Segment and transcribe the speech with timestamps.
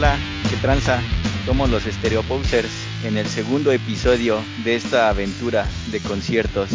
[0.00, 0.18] Hola,
[0.48, 1.02] ¿qué tranza?
[1.44, 6.70] Somos los Stereo Posers en el segundo episodio de esta aventura de conciertos.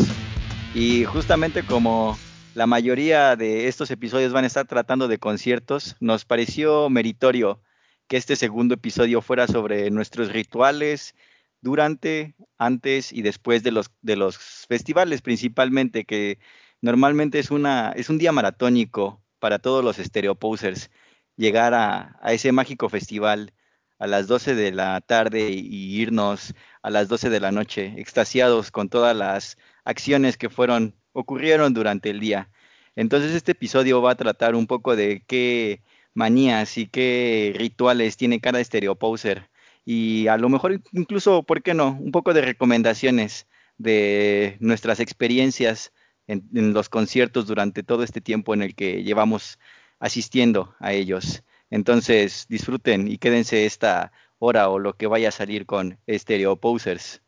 [0.76, 2.20] Y justamente como
[2.54, 7.64] la mayoría de estos episodios van a estar tratando de conciertos, nos pareció meritorio
[8.08, 11.16] que este segundo episodio fuera sobre nuestros rituales
[11.62, 16.38] durante, antes y después de los, festivales principalmente, que
[16.80, 17.50] normalmente es,
[17.96, 20.92] es un día maratónico para todos los Stereo Posers
[21.38, 23.54] llegar a, ese mágico festival
[24.00, 28.72] a las 12 de la tarde y irnos a las 12 de la noche, extasiados
[28.72, 32.50] con todas las acciones que fueron, ocurrieron durante el día.
[32.96, 35.82] Entonces este episodio va a tratar un poco de qué
[36.14, 38.62] manías y qué rituales tiene cada
[39.00, 39.50] poser
[39.86, 41.92] y a lo mejor incluso, ¿por qué no?
[42.00, 45.94] Un poco de recomendaciones de nuestras experiencias
[46.28, 49.60] en, en los conciertos durante todo este tiempo en el que llevamos
[50.00, 51.44] asistiendo a ellos.
[51.70, 57.22] Entonces, disfruten y quédense esta hora o lo que vaya a salir con Stereo Posers.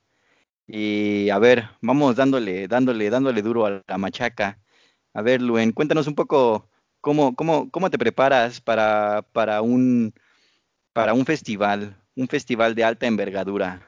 [0.67, 4.59] Y a ver, vamos dándole, dándole, dándole duro a la machaca.
[5.13, 6.69] A ver, Luen, cuéntanos un poco
[7.01, 10.13] cómo, cómo, cómo te preparas para, para, un,
[10.93, 13.87] para un festival, un festival de alta envergadura.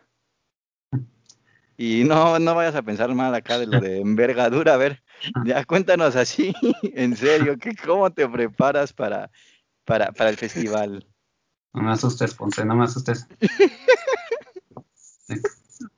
[1.78, 4.74] Y no, no vayas a pensar mal acá de lo de envergadura.
[4.74, 5.04] A ver,
[5.46, 6.54] ya cuéntanos así,
[6.84, 9.30] en serio, que ¿cómo te preparas para,
[9.86, 11.06] para, para el festival?
[11.74, 13.28] No me asustes, Ponce, no me asustes.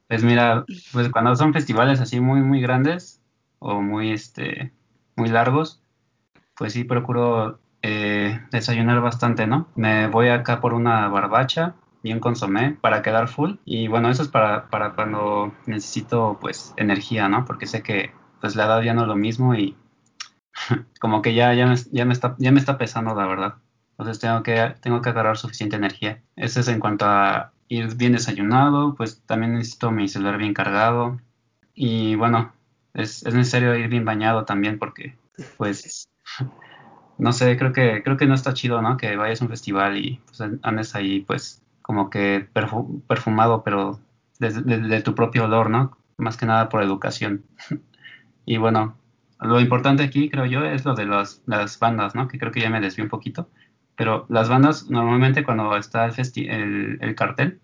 [0.07, 3.21] Pues mira, pues cuando son festivales así muy, muy grandes
[3.59, 4.73] o muy, este,
[5.15, 5.81] muy largos,
[6.57, 9.69] pues sí procuro eh, desayunar bastante, ¿no?
[9.75, 13.53] Me voy acá por una barbacha y un consomé para quedar full.
[13.63, 17.45] Y bueno, eso es para, para cuando necesito pues energía, ¿no?
[17.45, 18.11] Porque sé que
[18.41, 19.75] pues la edad ya no es lo mismo y
[20.99, 23.55] como que ya, ya, me, ya, me está, ya me está pesando, la verdad.
[23.91, 26.21] Entonces tengo que, tengo que agarrar suficiente energía.
[26.35, 31.21] Eso es en cuanto a ir bien desayunado, pues también necesito mi celular bien cargado.
[31.73, 32.53] Y bueno,
[32.93, 35.17] es, es necesario ir bien bañado también porque
[35.57, 36.09] pues
[37.17, 38.97] no sé, creo que, creo que no está chido, ¿no?
[38.97, 42.47] Que vayas a un festival y pues, andes ahí pues como que
[43.07, 43.99] perfumado, pero
[44.39, 45.97] de, tu propio olor, ¿no?
[46.17, 47.45] Más que nada por educación.
[48.45, 48.97] y bueno,
[49.39, 51.41] lo importante aquí, creo yo, es lo de las,
[51.79, 52.27] bandas, ¿no?
[52.27, 53.49] Que creo que ya me desvié un poquito.
[53.95, 57.59] Pero las bandas, normalmente cuando está el, el, cartel,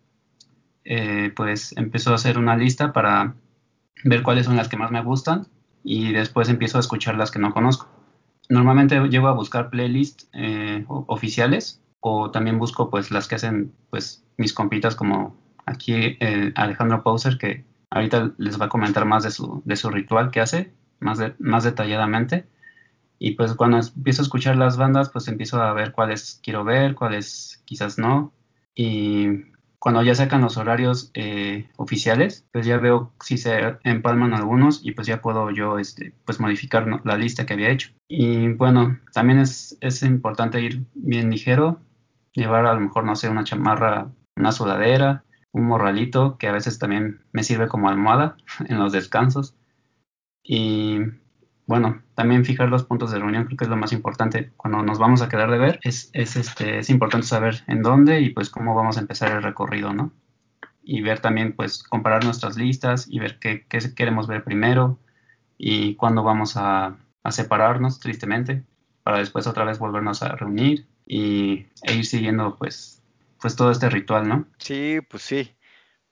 [0.83, 3.35] eh, pues empiezo a hacer una lista para
[4.03, 5.47] ver cuáles son las que más me gustan
[5.83, 7.89] y después empiezo a escuchar las que no conozco.
[8.49, 14.23] Normalmente llego a buscar playlists eh, oficiales o también busco pues las que hacen pues
[14.37, 19.31] mis compitas como aquí eh, Alejandro Pauser que ahorita les va a comentar más de
[19.31, 22.47] su, de su ritual que hace más, más detalladamente.
[23.19, 26.95] Y pues cuando empiezo a escuchar las bandas pues empiezo a ver cuáles quiero ver,
[26.95, 28.33] cuáles quizás no.
[28.75, 29.27] Y
[29.79, 34.91] cuando ya sacan los horarios eh, oficiales, pues ya veo si se empalman algunos y
[34.91, 37.91] pues ya puedo yo este, pues modificar la lista que había hecho.
[38.07, 41.79] Y bueno, también es, es importante ir bien ligero,
[42.33, 45.23] llevar a lo mejor, no sé, una chamarra, una sudadera,
[45.57, 48.37] un morralito que a veces también me sirve como almohada
[48.67, 49.55] en los descansos.
[50.43, 50.99] Y
[51.65, 54.99] bueno, también fijar los puntos de reunión creo que es lo más importante cuando nos
[54.99, 55.79] vamos a quedar de ver.
[55.83, 59.43] Es, es, este, es importante saber en dónde y pues cómo vamos a empezar el
[59.43, 60.13] recorrido, ¿no?
[60.83, 64.99] Y ver también, pues, comparar nuestras listas y ver qué, qué queremos ver primero
[65.57, 68.63] y cuándo vamos a, a separarnos, tristemente,
[69.03, 72.96] para después otra vez volvernos a reunir y, e ir siguiendo pues,
[73.41, 74.47] pues todo este ritual, ¿no?
[74.57, 75.55] Sí, pues sí.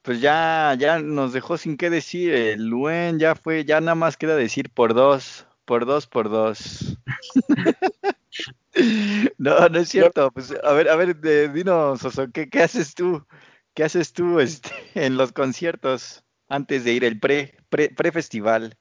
[0.01, 2.33] Pues ya, ya nos dejó sin qué decir.
[2.33, 6.97] El Luen ya fue, ya nada más queda decir por dos, por dos, por dos.
[9.37, 10.31] no, no es cierto.
[10.31, 11.19] Pues a ver, a ver,
[11.51, 13.25] dinos, Oso, ¿qué, ¿qué, haces tú?
[13.73, 18.77] ¿Qué haces tú este, en los conciertos antes de ir el pre, pre, pre festival?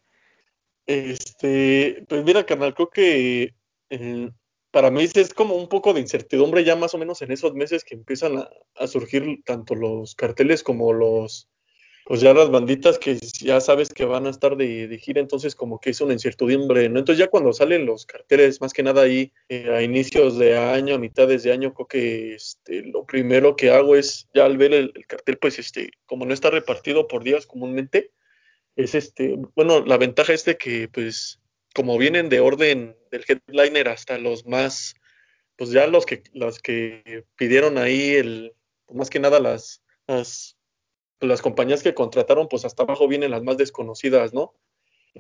[0.87, 3.55] Este, pues mira, carnal, creo que
[3.89, 4.31] eh,
[4.75, 7.85] para mí es como un poco de incertidumbre ya más o menos en esos meses
[7.85, 8.45] que empiezan
[8.75, 11.49] a, surgir tanto los carteles como los,
[12.05, 15.79] pues ya las banditas que ya sabes que van a estar de, gira, entonces como
[15.79, 16.99] que es una incertidumbre, ¿no?
[16.99, 20.97] Entonces ya cuando salen los carteles, más que nada ahí eh, a inicios de año,
[20.97, 24.75] a mitades de año, creo que este, lo primero que hago es ya al ver
[24.75, 28.11] el, el, cartel, pues este, como no está repartido por días comúnmente,
[28.75, 31.39] es este, bueno, la ventaja es de que pues
[31.75, 34.95] como vienen de orden del headliner hasta los más,
[35.57, 38.55] pues ya los que, los que pidieron ahí el,
[38.87, 40.57] pues más que nada las, las,
[41.21, 44.55] las compañías que contrataron, pues hasta abajo vienen las más desconocidas, ¿no?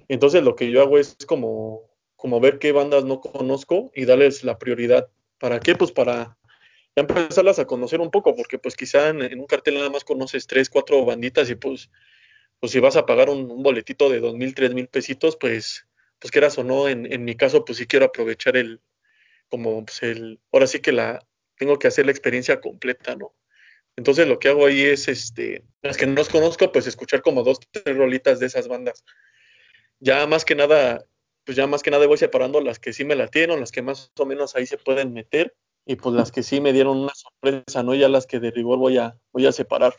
[0.08, 4.44] Entonces lo que yo hago es como, como ver qué bandas no conozco y darles
[4.44, 5.08] la prioridad.
[5.38, 5.74] ¿Para qué?
[5.74, 6.36] Pues para
[6.96, 10.46] ya empezarlas a conocer un poco, porque pues quizá en, un cartel nada más conoces
[10.46, 11.90] tres, cuatro banditas y pues,
[12.60, 15.86] pues si vas a pagar un, boletito de dos mil, tres mil pesitos, pues,
[16.24, 18.80] pues quieras o no, en, en mi caso, pues sí quiero aprovechar el,
[19.50, 21.22] como pues el, ahora sí que la,
[21.58, 23.34] tengo que hacer la experiencia completa, ¿no?
[23.94, 27.42] Entonces lo que hago ahí es, este, las que no los conozco, pues escuchar como
[27.42, 29.04] dos, tres rolitas de esas bandas.
[30.00, 31.04] Ya más que nada,
[31.44, 33.82] pues ya más que nada voy separando las que sí me la tienen, las que
[33.82, 35.54] más o menos ahí se pueden meter,
[35.84, 37.94] y pues las que sí me dieron una sorpresa, ¿no?
[37.94, 39.94] Ya las que de rigor voy a, voy a separar.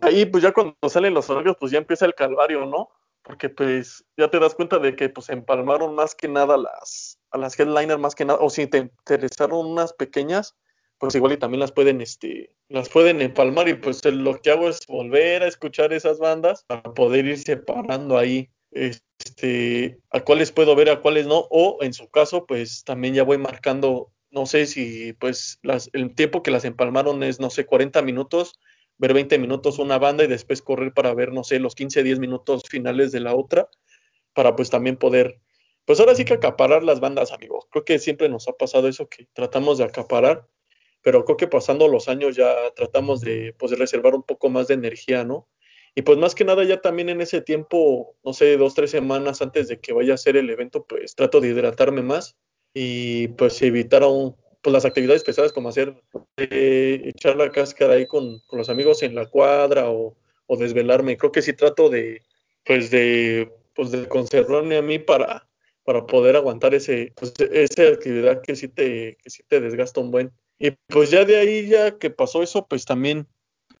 [0.00, 2.88] Ahí pues ya cuando salen los horarios, pues ya empieza el calvario, ¿no?
[3.22, 7.38] Porque pues ya te das cuenta de que pues empalmaron más que nada las, a
[7.38, 10.56] las headliners más que nada, o si te interesaron unas pequeñas,
[10.98, 14.68] pues igual y también las pueden, este, las pueden empalmar y pues lo que hago
[14.68, 20.74] es volver a escuchar esas bandas para poder ir separando ahí, este, a cuáles puedo
[20.74, 24.66] ver, a cuáles no, o en su caso, pues también ya voy marcando, no sé
[24.66, 28.58] si pues las, el tiempo que las empalmaron es, no sé, 40 minutos,
[28.98, 32.18] ver 20 minutos una banda y después correr para ver, no sé, los 15, 10
[32.18, 33.68] minutos finales de la otra,
[34.34, 35.40] para pues también poder
[35.88, 37.66] pues ahora sí que acaparar las bandas, amigos.
[37.70, 40.46] Creo que siempre nos ha pasado eso, que tratamos de acaparar,
[41.00, 44.68] pero creo que pasando los años ya tratamos de, pues, de reservar un poco más
[44.68, 45.48] de energía, ¿no?
[45.94, 49.40] Y pues más que nada ya también en ese tiempo, no sé, dos, tres semanas
[49.40, 52.36] antes de que vaya a ser el evento, pues trato de hidratarme más
[52.74, 55.94] y pues evitar aún pues las actividades pesadas como hacer,
[56.36, 60.16] eh, echar la cáscara ahí con, con, los amigos en la cuadra o,
[60.46, 61.16] o desvelarme.
[61.16, 62.22] Creo que sí trato de,
[62.64, 65.48] pues de, pues de conservarme a mí para,
[65.84, 70.10] para poder aguantar ese, pues, esa actividad que sí te, que sí te desgasta un
[70.10, 70.32] buen.
[70.58, 73.28] Y pues ya de ahí, ya que pasó eso, pues también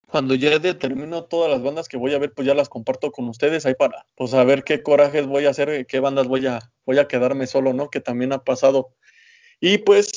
[0.08, 3.28] cuando ya determino todas las bandas que voy a ver, pues ya las comparto con
[3.28, 6.98] ustedes ahí para, pues a qué corajes voy a hacer, qué bandas voy a, voy
[6.98, 7.90] a quedarme solo, ¿no?
[7.90, 8.94] Que también ha pasado.
[9.60, 10.12] Y pues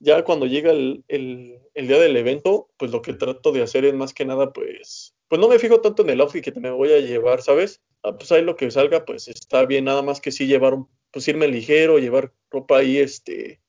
[0.00, 3.84] ya cuando llega el, el, el, día del evento, pues lo que trato de hacer
[3.84, 6.70] es más que nada, pues, pues no me fijo tanto en el outfit que me
[6.70, 7.80] voy a llevar, ¿sabes?
[8.02, 10.88] Ah, pues ahí lo que salga, pues está bien, nada más que sí llevar un
[11.12, 13.60] pues irme ligero, llevar ropa ahí, este,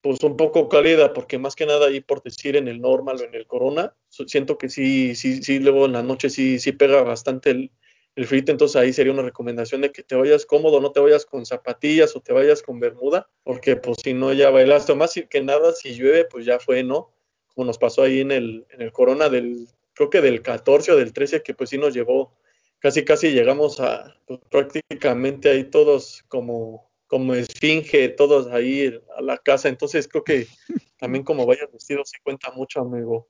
[0.00, 3.24] pues un poco cálida, porque más que nada ahí por decir en el normal o
[3.24, 7.02] en el corona, siento que sí, sí, sí, luego en la noche sí, sí pega
[7.02, 7.72] bastante el,
[8.14, 11.24] el frío, entonces ahí sería una recomendación de que te vayas cómodo, no te vayas
[11.24, 15.42] con zapatillas o te vayas con bermuda, porque pues si no ya bailaste, más que
[15.42, 17.10] nada si llueve, pues ya fue, ¿no?
[17.54, 20.96] Como nos pasó ahí en el, en el corona del, creo que del 14 o
[20.96, 22.34] del 13, que pues sí nos llevó
[22.82, 29.38] casi casi llegamos a pues, prácticamente ahí todos como, como esfinge, todos ahí a la
[29.38, 29.68] casa.
[29.68, 30.48] Entonces creo que
[30.98, 33.28] también como vayas vestido se cuenta mucho, amigo.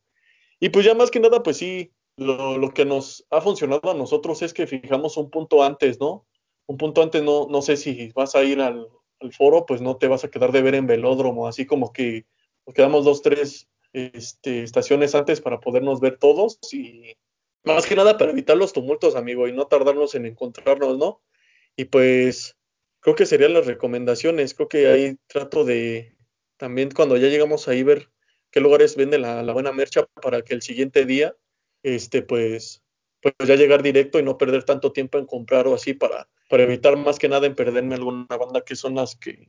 [0.59, 3.95] Y pues ya más que nada, pues sí, lo, lo, que nos ha funcionado a
[3.95, 6.27] nosotros es que fijamos un punto antes, ¿no?
[6.67, 8.89] Un punto antes, no, no sé si vas a ir al,
[9.31, 12.27] foro, pues no te vas a quedar de ver en velódromo, así como que
[12.67, 17.15] nos quedamos dos, tres este, estaciones antes para podernos ver todos y
[17.63, 21.23] más que nada para evitar los tumultos, amigo, y no tardarnos en encontrarnos, ¿no?
[21.77, 22.57] Y pues
[23.01, 24.55] creo que serían las recomendaciones.
[24.55, 26.17] Creo que ahí trato de
[26.57, 28.11] también cuando ya llegamos ahí ver
[28.51, 31.37] qué lugares vende la, buena mercha para que el siguiente día,
[31.83, 32.83] este, pues,
[33.21, 36.63] pues ya llegar directo y no perder tanto tiempo en comprar o así para, para
[36.65, 39.49] evitar más que nada en perderme alguna banda que son las que,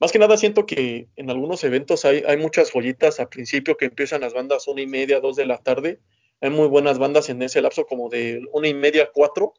[0.00, 3.86] más que nada siento que en algunos eventos hay, hay muchas joyitas al principio que
[3.86, 6.00] empiezan las bandas una y media, dos de la tarde
[6.44, 9.54] hay muy buenas bandas en ese lapso como de una y media, cuatro.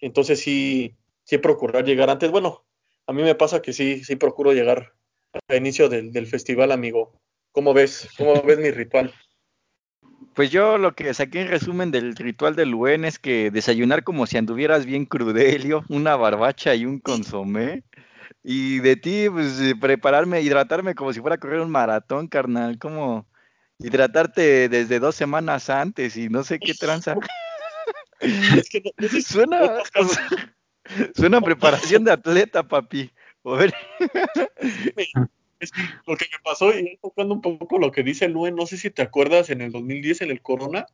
[0.00, 2.30] Entonces sí, sí procurar llegar antes.
[2.30, 2.64] Bueno,
[3.06, 4.94] a mí me pasa que sí, sí procuro llegar
[5.48, 7.12] al inicio del, del festival, amigo.
[7.52, 8.08] ¿Cómo ves?
[8.16, 9.12] ¿Cómo ves mi ritual?
[10.34, 14.26] Pues yo lo que saqué en resumen del ritual del Luen es que desayunar como
[14.26, 17.84] si anduvieras bien crudelio, una barbacha y un consomé.
[18.42, 22.78] Y de ti, pues prepararme, hidratarme como si fuera a correr un maratón, carnal.
[22.78, 23.26] Como
[23.78, 27.16] hidratarte desde dos semanas antes y no sé qué tranza.
[28.20, 29.82] Es que no, suena,
[31.14, 33.10] suena preparación de atleta, papi.
[33.44, 33.74] A ver.
[35.60, 38.66] Es que lo que me pasó, y tocando un poco lo que dice Luen, no
[38.66, 40.86] sé si te acuerdas en el 2010 en el Corona.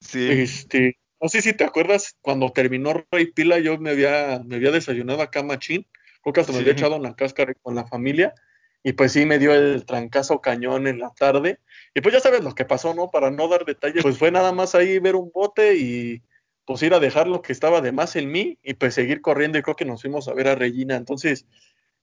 [0.00, 0.26] Sí.
[0.28, 4.70] Este, no sé si te acuerdas cuando terminó Rey Pila, yo me había, me había
[4.70, 5.86] desayunado acá machín.
[6.22, 8.34] Creo que hasta me había echado una cáscara con la familia.
[8.82, 11.58] Y pues sí me dio el trancazo cañón en la tarde.
[11.94, 13.10] Y pues ya sabes lo que pasó, ¿no?
[13.10, 16.22] Para no dar detalles, pues fue nada más ahí ver un bote y
[16.64, 19.56] pues ir a dejar lo que estaba de más en mí y pues seguir corriendo
[19.56, 20.96] y creo que nos fuimos a ver a Regina.
[20.96, 21.46] Entonces,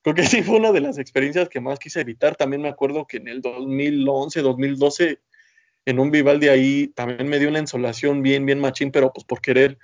[0.03, 2.35] creo que sí fue una de las experiencias que más quise evitar.
[2.35, 5.19] También me acuerdo que en el 2011, 2012,
[5.85, 9.41] en un Vivaldi ahí también me dio una insolación bien, bien machín, pero pues por
[9.41, 9.79] querer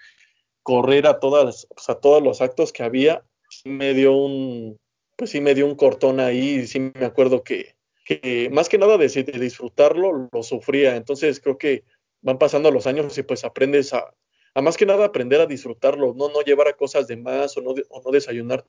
[0.61, 3.23] correr a todas, pues, a todos los actos que había,
[3.65, 4.79] me dio un,
[5.17, 8.77] pues sí me dio un cortón ahí, y sí me acuerdo que, que más que
[8.77, 10.95] nada de, disfrutarlo, lo sufría.
[10.95, 11.83] Entonces creo que
[12.21, 14.13] van pasando los años y pues aprendes a,
[14.53, 17.61] a más que nada aprender a disfrutarlo, no, no llevar a cosas de más o
[17.61, 18.65] no, o no desayunar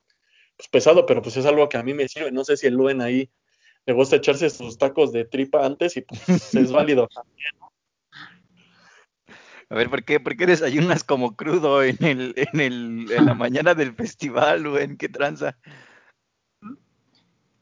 [0.61, 2.31] pues, pesado, pero pues es algo que a mí me sirve.
[2.33, 3.31] No sé si el Luen ahí
[3.87, 6.21] le gusta echarse sus tacos de tripa antes y pues
[6.55, 7.53] es válido también,
[9.71, 13.33] A ver, ¿por qué, ¿por qué desayunas como crudo en, el, en, el, en la
[13.33, 14.99] mañana del festival, Luen?
[14.99, 15.57] ¿Qué tranza?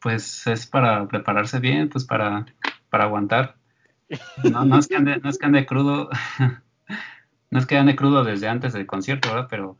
[0.01, 2.45] Pues es para prepararse bien, pues para,
[2.89, 3.55] para aguantar.
[4.43, 6.09] No, no, es que ande, no es que ande crudo,
[7.49, 9.47] no es que ande crudo desde antes del concierto, ¿verdad?
[9.49, 9.77] Pero,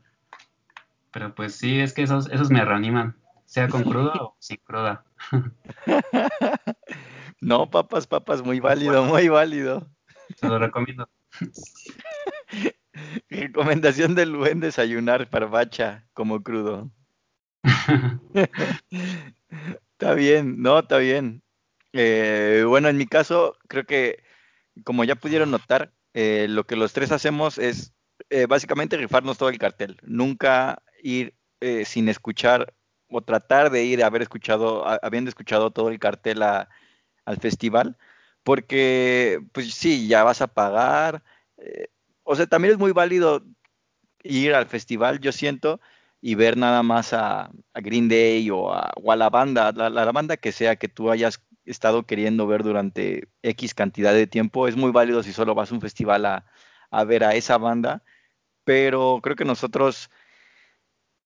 [1.10, 5.04] pero pues sí, es que esos, esos me reaniman, sea con crudo o sin cruda.
[7.42, 9.88] No, papas, papas, muy válido, muy válido.
[10.36, 11.08] Se lo recomiendo.
[13.30, 16.90] Recomendación del buen desayunar parvacha como crudo.
[19.92, 21.42] está bien, no, está bien.
[21.94, 24.22] Eh, bueno, en mi caso, creo que
[24.84, 27.94] como ya pudieron notar, eh, lo que los tres hacemos es
[28.28, 29.96] eh, básicamente rifarnos todo el cartel.
[30.02, 31.34] Nunca ir
[31.84, 32.74] sin escuchar
[33.10, 37.96] o tratar de ir a haber escuchado, habiendo escuchado todo el cartel al festival,
[38.44, 41.22] porque pues sí, ya vas a pagar.
[42.24, 43.44] o sea, también es muy válido
[44.22, 45.80] ir al festival, yo siento,
[46.20, 50.76] y ver nada más a, Green Day o a, la banda, la banda que sea
[50.76, 54.68] que tú hayas estado queriendo ver durante X cantidad de tiempo.
[54.68, 58.02] Es muy válido si solo vas a un festival a, ver a esa banda,
[58.64, 60.10] pero creo que nosotros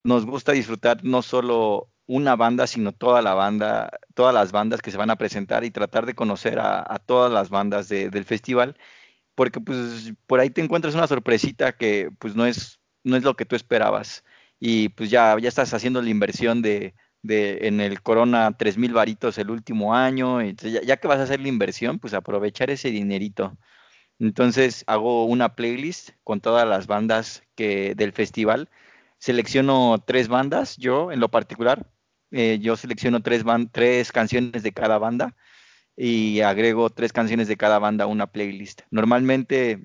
[0.05, 4.91] nos gusta disfrutar no solo una banda, sino toda la banda, todas las bandas que
[4.91, 8.77] se van a presentar y tratar de conocer a, todas las bandas del festival,
[9.35, 13.37] porque pues por ahí te encuentras una sorpresita que pues no es, no es lo
[13.37, 14.25] que tú esperabas
[14.61, 16.95] y pues ya, ya estás haciendo la inversión de,
[17.25, 20.41] de, en el Corona 3000 varitos el último año.
[20.41, 23.57] Entonces, ya, que vas a hacer la inversión, pues aprovechar ese dinerito.
[24.21, 28.71] Entonces hago una playlist con todas las bandas que del festival.
[29.25, 31.91] Selecciono tres bandas, yo en lo particular.
[32.31, 35.35] Eh, yo selecciono tres, tres canciones de cada banda
[35.97, 38.83] y agrego tres canciones de cada banda a una playlist.
[38.91, 39.81] Normalmente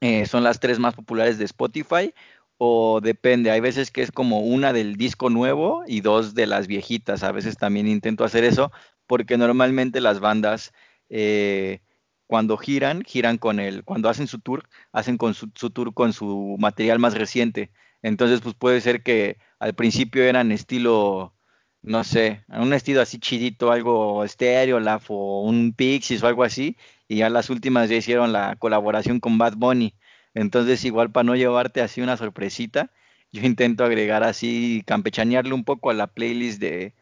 [0.00, 2.14] eh, son las tres más populares de Spotify
[2.56, 6.66] o depende, hay veces que es como una del disco nuevo y dos de las
[6.66, 8.72] viejitas, a veces también intento hacer eso,
[9.06, 10.72] porque normalmente las bandas
[11.10, 11.82] eh,
[12.26, 16.56] cuando giran, giran con el, cuando hacen su tour, hacen con su, tour con su
[16.58, 17.70] material más reciente,
[18.02, 21.34] entonces pues puede ser que al principio eran estilo,
[21.82, 24.78] no sé, un estilo así chidito, algo estéreo,
[25.08, 26.76] o un Pixies o algo así,
[27.08, 29.94] y ya las últimas ya hicieron la colaboración con Bad Bunny,
[30.34, 32.90] entonces, igual para no llevarte así una sorpresita,
[33.32, 36.94] yo intento agregar así, campechanearle un poco a la playlist de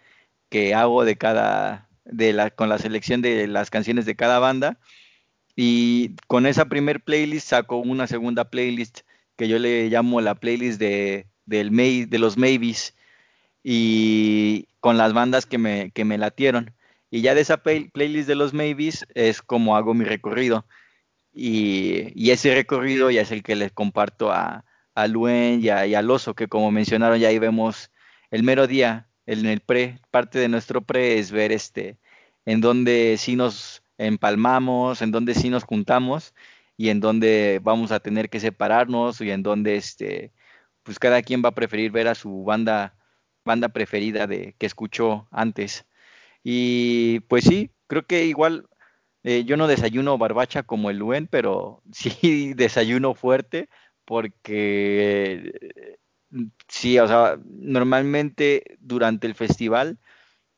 [0.50, 4.78] que hago de cada, de la, con la selección de las canciones de cada banda.
[5.56, 9.00] Y con esa primer playlist saco una segunda playlist
[9.38, 12.96] que yo le llamo la playlist de, del May, de los Maybes
[13.62, 16.74] y con las bandas que me, que me latieron.
[17.08, 20.66] Y ya de esa playlist de los Maybes es como hago mi recorrido.
[21.32, 24.64] Y, ese recorrido ya es el que les comparto a,
[24.96, 27.92] a Luen y, a, al oso, que como mencionaron ya ahí vemos
[28.32, 31.96] el mero día, en el pre, parte de nuestro pre es ver este,
[32.44, 36.34] en dónde sí nos empalmamos, en dónde sí nos juntamos
[36.78, 40.32] y en dónde vamos a tener que separarnos y en dónde este,
[40.84, 42.96] pues cada quien va a preferir ver a su banda,
[43.44, 45.86] banda preferida de que escuchó antes.
[46.44, 48.68] Y pues sí, creo que igual
[49.24, 53.68] eh, yo no desayuno barbacha como el Luen, pero sí desayuno fuerte
[54.04, 55.98] porque eh,
[56.68, 59.98] sí, o sea, normalmente durante el festival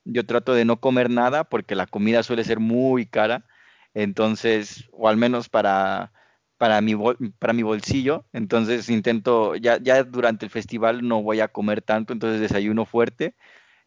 [0.04, 3.46] yo trato de no comer nada porque la comida suele ser muy cara,
[3.94, 6.12] entonces, o al menos para,
[6.56, 6.94] para, mi,
[7.38, 12.12] para mi bolsillo, entonces intento, ya, ya durante el festival no voy a comer tanto,
[12.12, 13.34] entonces desayuno fuerte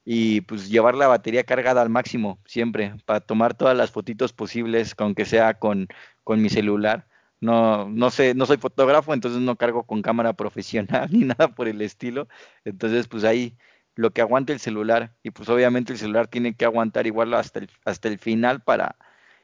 [0.05, 4.95] y pues llevar la batería cargada al máximo siempre para tomar todas las fotitos posibles,
[4.97, 5.87] aunque sea con,
[6.23, 7.07] con mi celular.
[7.39, 11.67] No, no sé, no soy fotógrafo, entonces no cargo con cámara profesional ni nada por
[11.67, 12.27] el estilo.
[12.65, 13.57] Entonces, pues ahí
[13.95, 17.59] lo que aguante el celular y pues obviamente el celular tiene que aguantar igual hasta
[17.59, 18.97] el, hasta el final para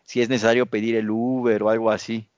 [0.10, 2.32] si es necesario pedir el Uber o algo así.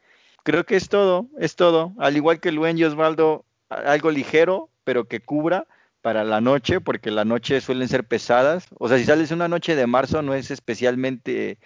[0.43, 1.93] Creo que es todo, es todo.
[1.99, 5.67] Al igual que Luen y Osvaldo, algo ligero, pero que cubra
[6.01, 8.67] para la noche, porque la noche suelen ser pesadas.
[8.77, 11.59] O sea, si sales una noche de marzo no es especialmente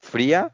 [0.00, 0.52] fría,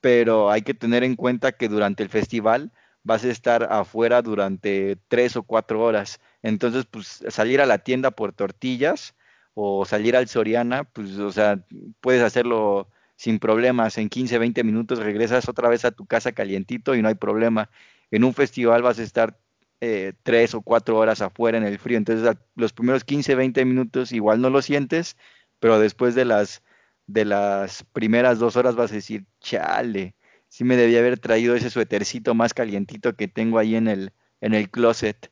[0.00, 2.72] pero hay que tener en cuenta que durante el festival
[3.02, 6.18] vas a estar afuera durante tres o cuatro horas.
[6.40, 9.14] Entonces, pues salir a la tienda por tortillas
[9.52, 11.62] o salir al Soriana, pues, o sea,
[12.00, 12.88] puedes hacerlo
[13.22, 13.98] sin problemas.
[13.98, 17.70] En 15, 20 minutos regresas otra vez a tu casa calientito y no hay problema.
[18.10, 19.38] En un festival vas a estar
[19.80, 24.10] eh, tres o cuatro horas afuera en el frío, entonces los primeros 15, 20 minutos
[24.10, 25.16] igual no lo sientes,
[25.60, 26.64] pero después de las,
[27.06, 30.16] de las primeras dos horas vas a decir, chale,
[30.48, 34.54] sí me debía haber traído ese suétercito más calientito que tengo ahí en el, en
[34.54, 35.30] el closet.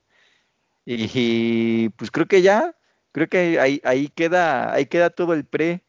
[0.86, 2.76] Y, pues creo que ya,
[3.10, 5.82] creo que ahí, ahí, queda, ahí queda todo el pre.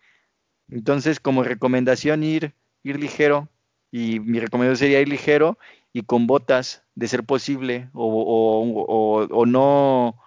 [0.71, 3.49] Entonces, como recomendación, ir, ir ligero.
[3.91, 5.57] Y mi recomendación sería ir ligero
[5.93, 10.17] y con botas, de ser posible, o, o, o, no,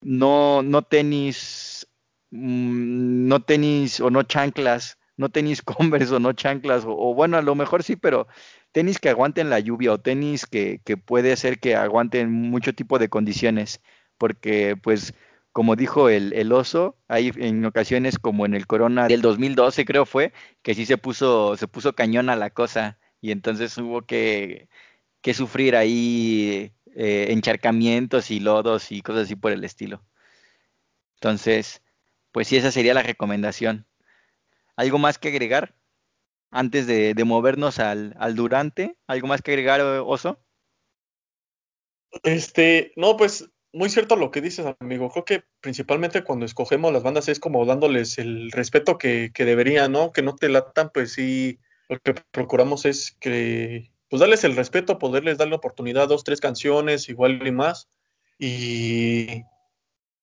[0.00, 1.88] no, no tenis,
[2.30, 7.42] mm, no tenis o no chanclas, no tenis Converse o no chanclas, o, bueno, a
[7.42, 8.28] lo mejor sí, pero
[8.72, 12.98] tenis que aguanten la lluvia o tenis que, que puede ser que aguanten mucho tipo
[12.98, 13.80] de condiciones,
[14.18, 15.14] porque pues
[15.56, 20.04] como dijo el, el, oso, hay en ocasiones como en el Corona del 2012 creo
[20.04, 24.68] fue, que sí se puso, se puso cañón a la cosa y entonces hubo que,
[25.22, 30.04] que sufrir ahí eh, encharcamientos y lodos y cosas así por el estilo.
[31.14, 31.80] Entonces,
[32.32, 33.86] pues sí, esa sería la recomendación.
[34.76, 35.74] ¿Algo más que agregar
[36.50, 38.98] antes de, movernos al, durante?
[39.06, 40.38] ¿Algo más que agregar, Oso?
[42.24, 45.10] Este, no, pues muy cierto lo que dices, amigo.
[45.10, 49.92] Creo que principalmente cuando escogemos las bandas es como dándoles el respeto que, que deberían,
[49.92, 50.12] ¿no?
[50.12, 54.98] Que no te latan, pues sí, lo que procuramos es que, pues darles el respeto,
[54.98, 57.88] poderles dar la oportunidad, dos, tres canciones, igual y más.
[58.38, 59.44] Y,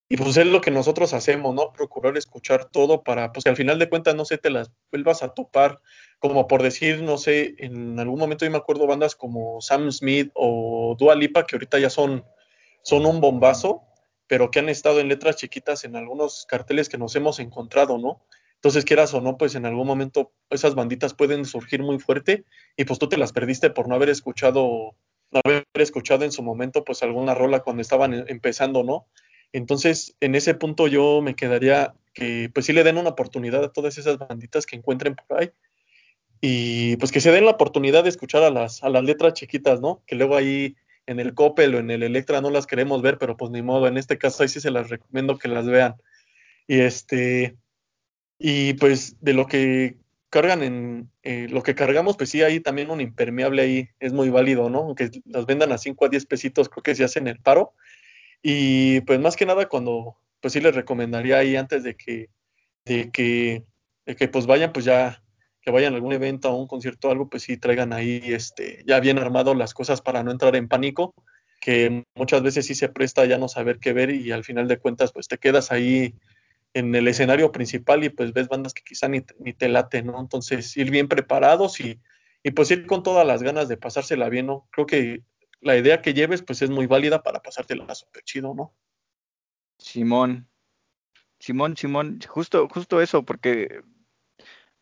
[0.09, 1.73] y pues es lo que nosotros hacemos, ¿no?
[1.73, 5.23] Procurar escuchar todo para, pues que al final de cuentas no sé, te las vuelvas
[5.23, 5.79] a topar,
[6.19, 10.31] como por decir, no sé, en algún momento yo me acuerdo bandas como Sam Smith
[10.33, 12.25] o Dua Lipa, que ahorita ya son,
[12.83, 13.83] son un bombazo,
[14.27, 18.25] pero que han estado en letras chiquitas en algunos carteles que nos hemos encontrado, ¿no?
[18.55, 22.45] Entonces, quieras o no, pues en algún momento esas banditas pueden surgir muy fuerte
[22.77, 24.95] y pues tú te las perdiste por no haber escuchado,
[25.31, 29.07] no haber escuchado en su momento pues alguna rola cuando estaban e-, empezando, ¿no?
[29.51, 33.73] Entonces, en ese punto yo me quedaría que pues sí le den una oportunidad a
[33.73, 35.51] todas esas banditas que encuentren por ahí
[36.39, 39.79] y pues que se den la oportunidad de escuchar a las, a las letras chiquitas,
[39.79, 40.03] ¿no?
[40.05, 43.37] Que luego ahí en el Coppel o en el Electra no las queremos ver, pero
[43.37, 45.95] pues ni modo, en este caso ahí sí se las recomiendo que las vean.
[46.67, 47.57] Y este,
[48.39, 49.97] y pues de lo que
[50.29, 54.29] cargan en, eh, lo que cargamos, pues sí, hay también un impermeable ahí, es muy
[54.29, 54.79] válido, ¿no?
[54.79, 57.73] Aunque las vendan a 5 a 10 pesitos, creo que se hacen el paro.
[58.41, 62.29] Y pues más que nada cuando, pues sí les recomendaría ahí antes de que,
[62.85, 63.63] de que,
[64.05, 65.22] de que pues vayan, pues ya,
[65.63, 68.99] que vayan a algún evento, a un concierto algo, pues sí traigan ahí, este, ya
[68.99, 71.15] bien armado las cosas para no entrar en pánico,
[71.61, 74.77] que muchas veces sí se presta ya no saber qué ver y al final de
[74.77, 76.15] cuentas, pues te quedas ahí
[76.73, 80.19] en el escenario principal y pues ves bandas que quizá ni, ni te late, ¿no?
[80.19, 82.01] Entonces ir bien preparados y,
[82.43, 84.67] y pues ir con todas las ganas de pasársela bien, ¿no?
[84.71, 85.21] Creo que
[85.61, 88.73] la idea que lleves pues es muy válida para pasártela súper chido, ¿no?
[89.77, 90.49] Simón,
[91.43, 93.81] Simón, Simón, justo, justo eso, porque,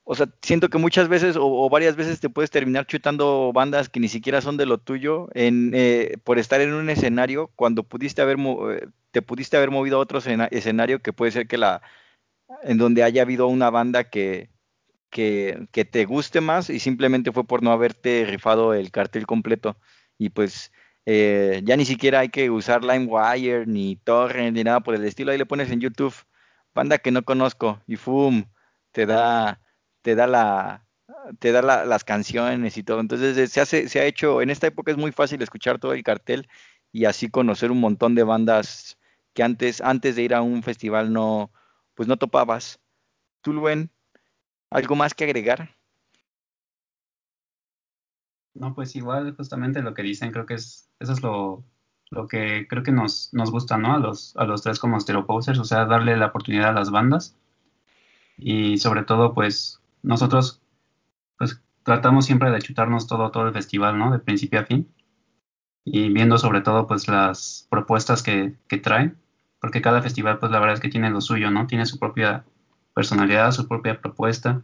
[0.04, 4.00] o sea, siento que muchas veces o, varias veces te puedes terminar chutando bandas que
[4.00, 8.22] ni siquiera son de lo tuyo en, eh, por estar en un escenario cuando pudiste
[8.22, 11.82] haber, eh, te pudiste haber movido a otro escenario que puede ser que la,
[12.64, 14.50] en donde haya habido una banda que,
[15.10, 19.78] que, que te guste más y simplemente fue por no haberte rifado el cartel completo
[20.18, 20.72] y pues
[21.06, 25.32] eh, ya ni siquiera hay que usar LimeWire ni Torrent ni nada por el estilo.
[25.32, 26.16] Ahí le pones en YouTube
[26.74, 28.46] banda que no conozco y ¡fum!
[28.92, 29.61] te da,
[30.02, 30.86] te da la,
[31.40, 33.00] te da las canciones y todo.
[33.00, 36.04] Entonces se hace, se ha hecho, en esta época es muy fácil escuchar todo el
[36.04, 36.48] cartel
[36.92, 38.98] y así conocer un montón de bandas
[39.34, 41.52] que antes, antes de ir a un festival no,
[41.94, 42.80] pues no topabas.
[43.42, 43.92] Tú, Luen,
[44.70, 45.76] ¿algo más que agregar?
[48.54, 51.64] No, pues igual justamente lo que dicen, creo que es, eso es lo,
[52.10, 53.94] lo que creo que nos, nos gusta, ¿no?
[53.94, 57.38] A los, a los tres como Posers, o sea, darle la oportunidad a las bandas.
[58.38, 60.62] Y sobre todo, pues, nosotros,
[61.38, 64.12] pues, tratamos siempre de chutarnos todo, todo el festival, ¿no?
[64.12, 64.94] De principio a fin.
[65.84, 69.18] Y viendo sobre todo, pues, las propuestas que, que traen.
[69.60, 71.68] Porque cada festival, pues, la verdad es que tiene lo suyo, ¿no?
[71.68, 72.46] Tiene su propia
[72.94, 74.64] personalidad, su propia propuesta.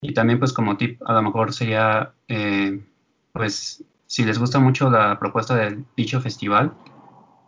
[0.00, 2.14] Y también, pues, como tip, a lo mejor sería...
[2.28, 2.82] Eh,
[3.34, 6.72] pues si les gusta mucho la propuesta del dicho festival,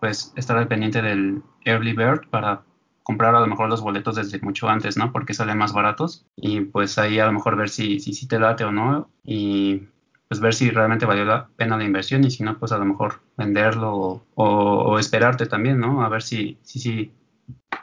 [0.01, 2.65] pues estar al pendiente del Early Bird para
[3.07, 5.13] comprar a lo mejor los boletos desde mucho antes, ¿no?
[5.13, 8.65] Porque salen más baratos y pues ahí a lo mejor ver si, si, te late
[8.65, 9.83] o no y
[10.27, 12.85] pues ver si realmente valió la pena la inversión y si no, pues a lo
[12.85, 16.05] mejor venderlo o, esperarte también, ¿no?
[16.05, 17.13] A ver si si, si,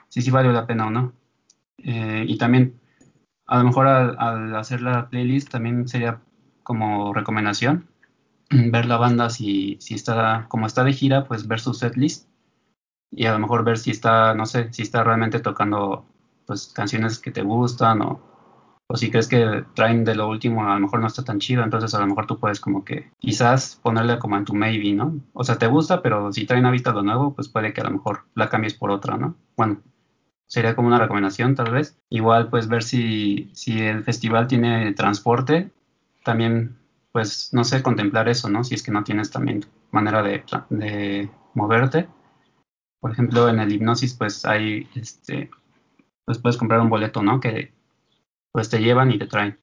[0.09, 1.13] si, si valió la pena o no.
[1.77, 2.81] Eh, y también,
[3.47, 6.19] a lo mejor al, hacer la playlist, también sería
[6.63, 7.88] como recomendación
[8.49, 12.27] ver la banda si, si está, como está de gira, pues ver su setlist
[13.15, 16.06] y a lo mejor ver si está, no sé, si está realmente tocando
[16.45, 18.21] pues canciones que te gustan o,
[18.88, 21.63] o si crees que traen de lo último a lo mejor no está tan chido,
[21.63, 25.19] entonces a lo mejor tú puedes como que quizás ponerle como en tu maybe, ¿no?
[25.34, 27.91] O sea, te gusta, pero si traen ahorita lo nuevo, pues puede que a lo
[27.91, 29.36] mejor la cambies por otra, ¿no?
[29.56, 29.82] Bueno,
[30.47, 31.97] sería como una recomendación tal vez.
[32.10, 35.71] Igual pues ver si, si el festival tiene transporte,
[36.23, 36.78] también
[37.12, 38.63] pues no sé, contemplar eso, ¿no?
[38.63, 42.08] Si es que no tienes también manera de, de moverte
[43.04, 45.52] por ejemplo, en el hipnosis, pues hay, este,
[46.24, 47.42] pues puedes comprar un boleto, ¿no?
[47.42, 47.74] Que
[48.54, 49.60] pues te llevan y te traen.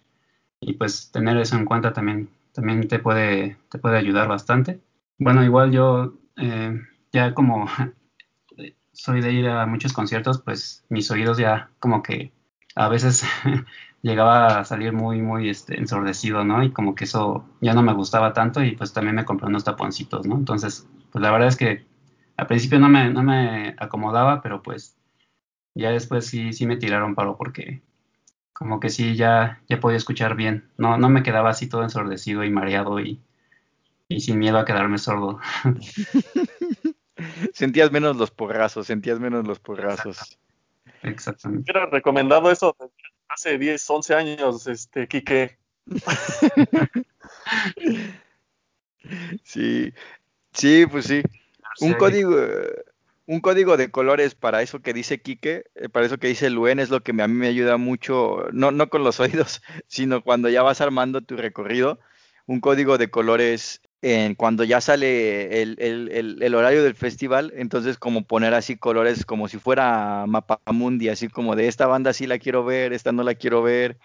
[0.60, 4.82] Y pues tener eso en cuenta también, también te puede, te puede ayudar bastante.
[5.16, 7.66] Bueno, igual yo eh, ya como
[8.92, 12.32] soy de ir a muchos conciertos, pues mis oídos ya como que
[12.74, 13.24] a veces
[14.02, 16.62] llegaba a salir muy, muy este, ensordecido, ¿no?
[16.62, 19.64] Y como que eso ya no me gustaba tanto y pues también me compré unos
[19.64, 20.34] taponcitos, ¿no?
[20.34, 21.88] Entonces, pues la verdad es que
[22.40, 24.96] al principio no me, no me acomodaba, pero pues
[25.74, 27.82] ya después sí, sí me tiraron paro porque
[28.54, 30.70] como que sí ya, ya podía escuchar bien.
[30.78, 33.20] No, no me quedaba así todo ensordecido y mareado y,
[34.08, 35.38] y sin miedo a quedarme sordo.
[37.52, 40.38] sentías menos los porrazos, sentías menos los porrazos.
[41.02, 41.70] Exactamente.
[41.70, 42.74] Hubiera recomendado eso
[43.28, 45.58] hace 10, 11 años, este, Quique.
[49.44, 49.92] sí,
[50.52, 51.22] sí, pues sí.
[51.78, 52.36] Un código,
[53.26, 56.80] un código de colores para eso que dice Quique, eh, para eso que dice Luen,
[56.80, 60.48] es lo que a mí me ayuda mucho, no, no con los oídos, sino cuando
[60.48, 62.00] ya vas armando tu recorrido,
[62.46, 67.98] un código de colores en cuando ya sale el, el, el, horario del festival, entonces
[67.98, 72.26] como poner así colores como si fuera mapa mundi, así como de esta banda sí
[72.26, 73.98] la quiero ver, esta no la quiero ver,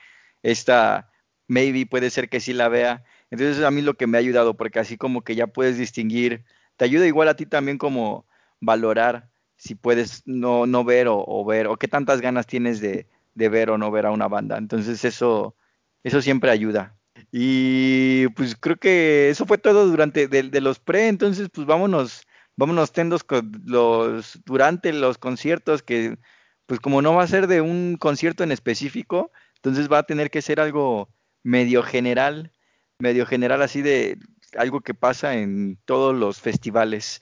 [0.44, 1.10] esta
[1.48, 3.04] maybe puede ser que sí la vea.
[3.32, 6.44] Entonces a mí lo que me ha ayudado, porque así como que ya puedes distinguir
[6.78, 8.26] te ayuda igual a ti también como
[8.60, 13.70] valorar si puedes no, no ver o, ver, o qué tantas ganas tienes de, ver
[13.70, 14.58] o no ver a una banda.
[14.58, 15.56] Entonces eso,
[16.04, 16.96] eso siempre ayuda.
[17.32, 22.92] Y pues creo que eso fue todo durante de, los pre, entonces pues vámonos, vámonos
[22.92, 23.26] tendos
[23.66, 26.18] los, durante los conciertos que
[26.66, 30.32] pues como no va a ser de un concierto en específico, entonces va a tener
[30.32, 31.10] que ser algo
[31.44, 32.52] medio general,
[33.00, 34.18] medio general así de
[34.58, 37.22] algo que pasa en todos los festivales,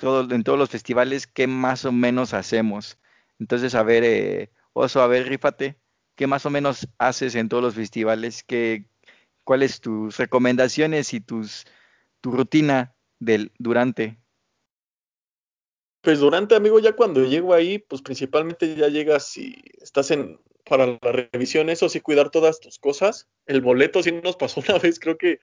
[0.00, 2.98] en todos los festivales, ¿qué más o menos hacemos?
[3.38, 5.78] Entonces, a ver, eh, Oso, a ver, rífate,
[6.14, 8.42] ¿qué más o menos haces en todos los festivales?
[8.42, 8.86] ¿Qué,
[9.44, 11.66] ¿Cuáles tus recomendaciones y tus,
[12.20, 14.18] tu rutina del durante?
[16.00, 20.86] Pues durante, amigo, ya cuando llego ahí, pues principalmente ya llegas y estás en para
[20.86, 23.28] la revisión, eso sí, cuidar todas tus cosas.
[23.46, 25.40] El boleto sí nos pasó una vez, creo que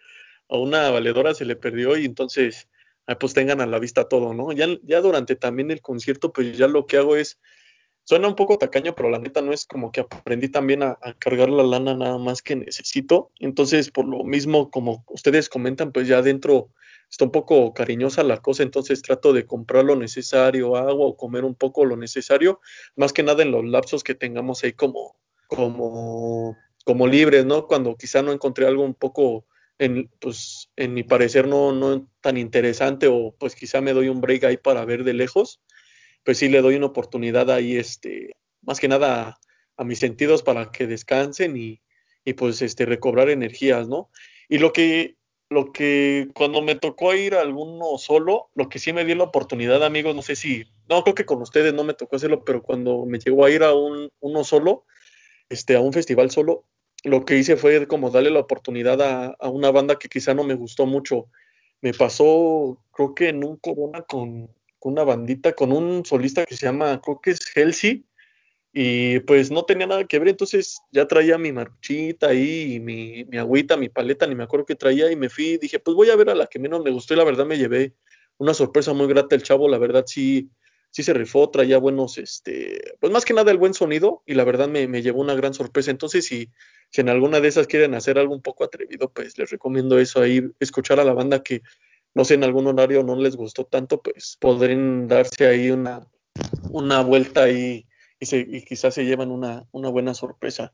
[0.50, 2.68] a una valedora se le perdió y entonces
[3.16, 4.52] pues tengan a la vista todo, ¿no?
[4.52, 7.40] Ya, ya durante también el concierto, pues ya lo que hago es,
[8.04, 11.50] suena un poco tacaño, pero la neta no es como que aprendí también a, cargar
[11.50, 13.32] la lana nada más que necesito.
[13.40, 16.70] Entonces, por lo mismo, como ustedes comentan, pues ya adentro
[17.10, 21.44] está un poco cariñosa la cosa, entonces trato de comprar lo necesario, agua o comer
[21.44, 22.62] un poco lo necesario,
[22.96, 25.16] más que nada en los lapsos que tengamos ahí como,
[25.48, 27.66] como, como libres, ¿no?
[27.66, 29.46] Cuando quizá no encontré algo un poco
[29.80, 34.22] en, pues, en mi parecer no, no tan interesante o pues quizá me doy un
[34.22, 35.62] break ahí para ver de lejos,
[36.24, 39.40] pues sí le doy una oportunidad ahí, este, más que nada
[39.78, 41.82] a, mis sentidos para que descansen y,
[42.26, 44.10] y, pues este, recobrar energías, ¿no?
[44.50, 45.16] Y lo que,
[45.50, 49.24] lo que cuando me tocó ir a alguno solo, lo que sí me dio la
[49.24, 52.62] oportunidad, amigos, no sé si, no creo que con ustedes no me tocó hacerlo, pero
[52.62, 54.86] cuando me llegó a ir a un, uno solo,
[55.48, 56.66] este, a un festival solo,
[57.04, 59.02] lo que hice fue como darle la oportunidad
[59.40, 61.28] a, una banda que quizá no me gustó mucho.
[61.82, 64.50] Me pasó, creo que en un corona con,
[64.82, 68.06] una bandita, con un solista que se llama, creo que es Helsi,
[68.72, 73.38] y pues no tenía nada que ver, entonces ya traía mi marchita ahí, mi, mi
[73.38, 76.16] agüita, mi paleta, ni me acuerdo qué traía, y me fui, dije, pues voy a
[76.16, 77.94] ver a la que menos me gustó, y la verdad me llevé
[78.38, 80.50] una sorpresa muy grata el chavo, la verdad sí,
[80.92, 84.44] sí se rifó, traía buenos, este, pues más que nada el buen sonido, y la
[84.44, 86.50] verdad me, me llevó una gran sorpresa, entonces si
[86.92, 90.22] si en alguna de esas quieren hacer algo un poco atrevido, pues les recomiendo eso
[90.22, 91.62] ahí, escuchar a la banda que
[92.16, 96.08] no sé, en algún horario no les gustó tanto, pues podrían darse ahí una,
[96.72, 97.86] una vuelta ahí
[98.20, 100.74] y, se, y quizás se llevan una, una buena sorpresa.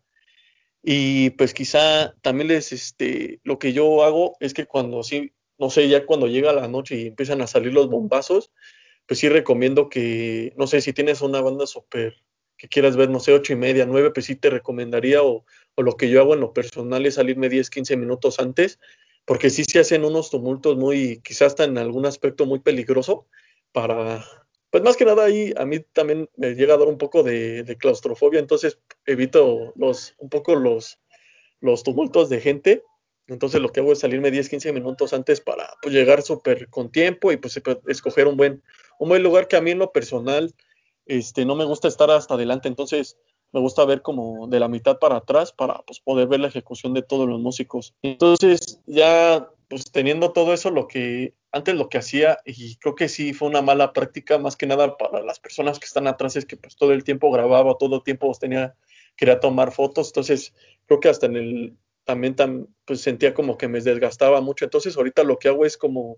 [0.82, 5.70] Y pues quizá también les, este, lo que yo hago es que cuando sí, no
[5.70, 8.52] sé, ya cuando llega la noche y empiezan a salir los bombazos,
[9.08, 12.16] pues sí recomiendo que, no sé, si tienes una banda súper
[12.58, 15.82] que quieras ver, no sé, ocho y media, nueve, pues sí te recomendaría o, o
[15.82, 18.80] lo que yo hago en lo personal es salirme 10, 15 minutos antes,
[19.26, 23.28] porque sí se hacen unos tumultos muy, quizás hasta en algún aspecto muy peligroso
[23.74, 24.24] para,
[24.70, 27.64] pues más que nada ahí a mí también me llega a dar un poco de,
[27.64, 31.00] de claustrofobia, entonces evito los, un poco los,
[31.60, 32.84] los tumultos de gente.
[33.28, 36.92] Entonces lo que hago es salirme 10, 15 minutos antes para pues, llegar súper con
[36.92, 38.62] tiempo y pues escoger un buen,
[39.00, 40.54] un buen lugar que a mí en lo personal
[41.06, 42.68] este, no me gusta estar hasta adelante.
[42.68, 43.18] Entonces
[43.52, 46.94] me gusta ver como de la mitad para atrás para pues, poder ver la ejecución
[46.94, 47.94] de todos los músicos.
[48.02, 53.10] Entonces ya pues teniendo todo eso, lo que antes lo que hacía, y creo que
[53.10, 56.46] sí fue una mala práctica, más que nada para las personas que están atrás, es
[56.46, 58.76] que pues todo el tiempo grababa, todo el tiempo tenía,
[59.16, 60.54] quería tomar fotos, entonces
[60.86, 62.36] creo que hasta en el también
[62.86, 64.66] pues sentía como que me desgastaba mucho.
[64.66, 66.18] Entonces ahorita lo que hago es como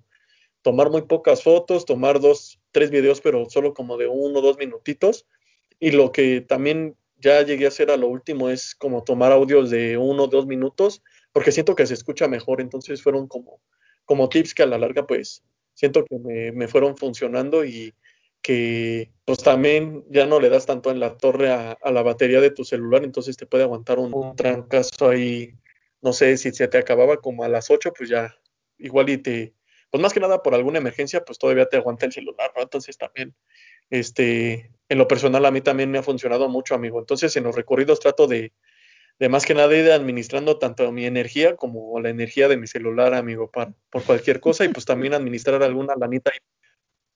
[0.68, 4.58] tomar muy pocas fotos, tomar dos, tres videos, pero solo como de uno o dos
[4.58, 5.26] minutitos.
[5.80, 9.70] Y lo que también ya llegué a hacer a lo último es como tomar audios
[9.70, 11.02] de uno o dos minutos,
[11.32, 12.60] porque siento que se escucha mejor.
[12.60, 13.62] Entonces fueron como,
[14.04, 15.42] como tips que a la larga pues
[15.74, 17.94] siento que me, me fueron funcionando y
[18.42, 22.42] que pues también ya no le das tanto en la torre a, a, la batería
[22.42, 25.54] de tu celular, entonces te puede aguantar un, un trancazo ahí
[26.02, 28.36] no sé si se te acababa como a las 8, pues ya
[28.78, 29.54] igual y te,
[29.90, 32.62] pues más que nada por alguna emergencia, pues todavía te aguanta el celular, ¿no?
[32.62, 33.36] Entonces también,
[33.90, 37.00] este, en lo personal a mí también me ha funcionado mucho, amigo.
[37.00, 38.54] Entonces en los recorridos trato de,
[39.20, 43.14] de más que nada ir administrando tanto mi energía como la energía de mi celular,
[43.14, 46.32] amigo, para, por cualquier cosa y pues también administrar alguna lanita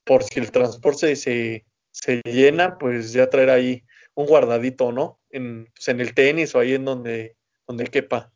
[0.04, 5.20] por si el transporte se, se llena, pues ya traer ahí un guardadito, ¿no?
[5.30, 8.32] En, pues en el tenis o ahí en donde, donde quepa.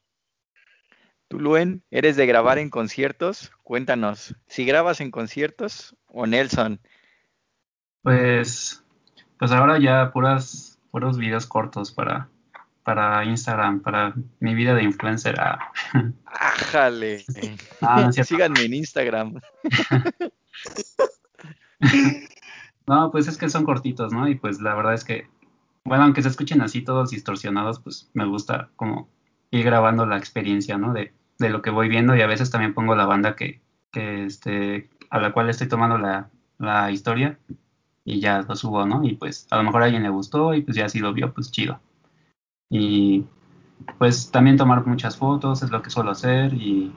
[1.29, 3.51] Tú, Luen, ¿eres de grabar en conciertos?
[3.65, 6.81] Cuéntanos, si grabas en conciertos o Nelson.
[8.03, 8.85] Pues,
[9.37, 12.29] pues ahora ya puras, puros videos cortos para,
[12.85, 15.35] para Instagram, para mi vida de influencer.
[15.41, 15.73] Ah.
[16.27, 17.25] ¡Ájale!
[17.81, 19.41] Ah, no Síganme en Instagram.
[22.87, 24.29] no, pues es que son cortitos, ¿no?
[24.29, 25.29] Y pues la verdad es que,
[25.85, 29.09] bueno, aunque se escuchen así todos distorsionados, pues me gusta como
[29.51, 30.93] ir grabando la experiencia, ¿no?
[30.93, 33.61] De, de lo que voy viendo y a veces también pongo la banda que,
[33.93, 37.39] que este, a la cual estoy tomando la, la historia
[38.05, 39.05] y ya lo subo, ¿no?
[39.05, 41.33] Y pues a lo mejor a alguien le gustó y pues ya si lo vio,
[41.33, 41.81] pues chido.
[42.71, 43.25] Y
[43.99, 46.93] pues también tomar muchas fotos es lo que suelo hacer y,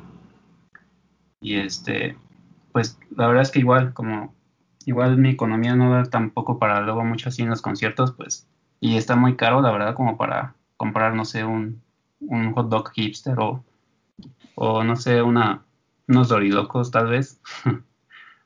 [1.42, 2.18] y este,
[2.72, 4.34] pues la verdad es que igual, como
[4.86, 8.48] igual mi economía no da tampoco para luego mucho así en los conciertos, pues,
[8.80, 11.82] y está muy caro, la verdad, como para comprar, no sé, un,
[12.22, 13.64] un hot dog hipster o,
[14.56, 15.64] o no sé, una,
[16.08, 17.40] unos dorilocos tal vez.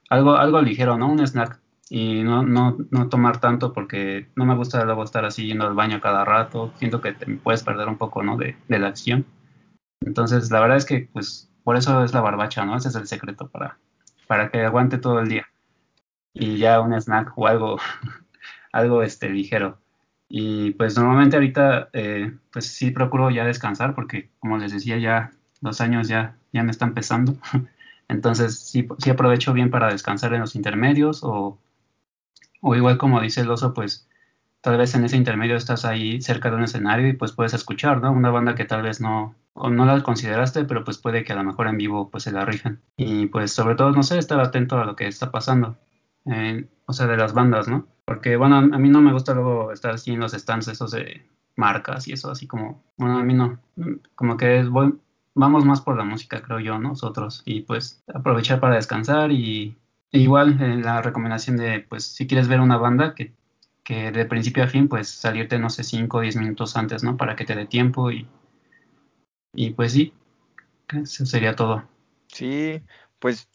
[0.10, 1.12] algo, algo ligero, ¿no?
[1.12, 1.60] Un snack.
[1.90, 5.76] Y no, no, no tomar tanto porque no me gusta luego estar así yendo al
[5.76, 6.74] baño cada rato.
[6.78, 8.38] Siento que te puedes perder un poco, ¿no?
[8.38, 9.26] De, de la acción.
[10.02, 12.76] Entonces, la verdad es que, pues, por eso es la barbacha, ¿no?
[12.76, 13.78] Ese es el secreto para,
[14.28, 15.48] para que aguante todo el día.
[16.34, 17.78] Y ya un snack o algo,
[18.74, 19.80] algo este, ligero.
[20.36, 25.32] Y pues normalmente ahorita, eh, pues sí procuro ya descansar porque, como les decía, ya
[25.62, 27.38] los años ya, ya me están pesando.
[28.08, 31.60] Entonces sí, sí aprovecho bien para descansar en los intermedios o,
[32.62, 34.08] o igual como dice el oso, pues
[34.62, 38.02] tal vez en ese intermedio estás ahí cerca de un escenario y pues puedes escuchar,
[38.02, 38.12] ¿no?
[38.12, 41.36] Una banda que tal vez no, o no la consideraste, pero pues puede que a
[41.36, 42.82] lo mejor en vivo pues se la rifen.
[42.98, 45.78] Y pues sobre todo, no sé, estar atento a lo que está pasando.
[46.26, 47.88] Eh, o sea, de las bandas, ¿no?
[48.06, 51.26] Porque, bueno, a mí no me gusta luego estar así en los stands esos de
[51.56, 53.60] marcas y eso, así como, bueno, a mí no,
[54.16, 54.94] como que voy,
[55.36, 59.78] vamos más por la música, creo yo, nosotros, y pues aprovechar para descansar y
[60.12, 63.34] igual eh, la recomendación de, pues, si quieres ver una banda que,
[63.84, 67.18] que de principio a fin, pues salirte, no sé, 5 o 10 minutos antes, ¿no?
[67.18, 68.28] Para que te dé tiempo y,
[69.54, 70.13] y pues sí,
[70.89, 71.84] eso sería todo.
[72.28, 72.82] Sí,
[73.20, 73.48] pues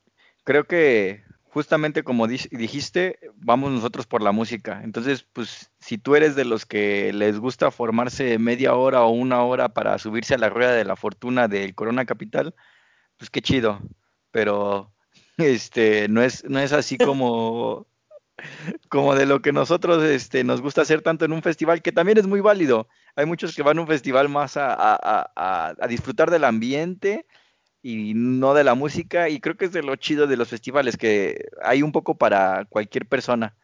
[0.44, 4.80] creo que justamente como dijiste, vamos nosotros por la música.
[4.84, 9.42] Entonces, pues si tú eres de los que les gusta formarse media hora o una
[9.42, 12.54] hora para subirse a la rueda de la fortuna del Corona Capital,
[13.16, 13.80] pues qué chido.
[14.30, 14.92] Pero
[15.38, 17.86] este no es no es así como
[18.88, 22.18] como de lo que nosotros este, nos gusta hacer tanto en un festival, que también
[22.18, 22.88] es muy válido.
[23.16, 27.26] Hay muchos que van a un festival más a, a, a disfrutar del ambiente,
[27.82, 30.96] y no de la música y creo que es de lo chido de los festivales
[30.96, 33.56] que hay un poco para cualquier persona.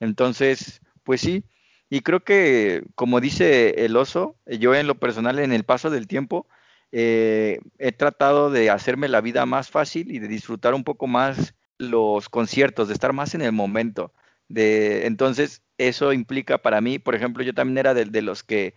[0.00, 1.44] Entonces, pues sí,
[1.90, 6.06] y creo que como dice el oso, yo en lo personal en el paso del
[6.06, 6.46] tiempo
[6.92, 11.54] eh, he tratado de hacerme la vida más fácil y de disfrutar un poco más
[11.78, 14.12] los conciertos, de estar más en el momento.
[14.48, 18.74] De, entonces, eso implica para mí, por ejemplo, yo también era de, de los que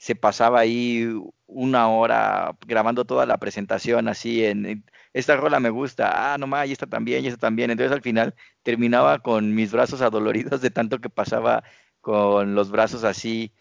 [0.00, 1.06] se pasaba ahí
[1.46, 6.68] una hora grabando toda la presentación así en esta rola me gusta, ah, no más,
[6.68, 7.70] y esta también, y esta también.
[7.70, 11.64] Entonces al final terminaba con mis brazos adoloridos de tanto que pasaba
[12.00, 13.52] con los brazos así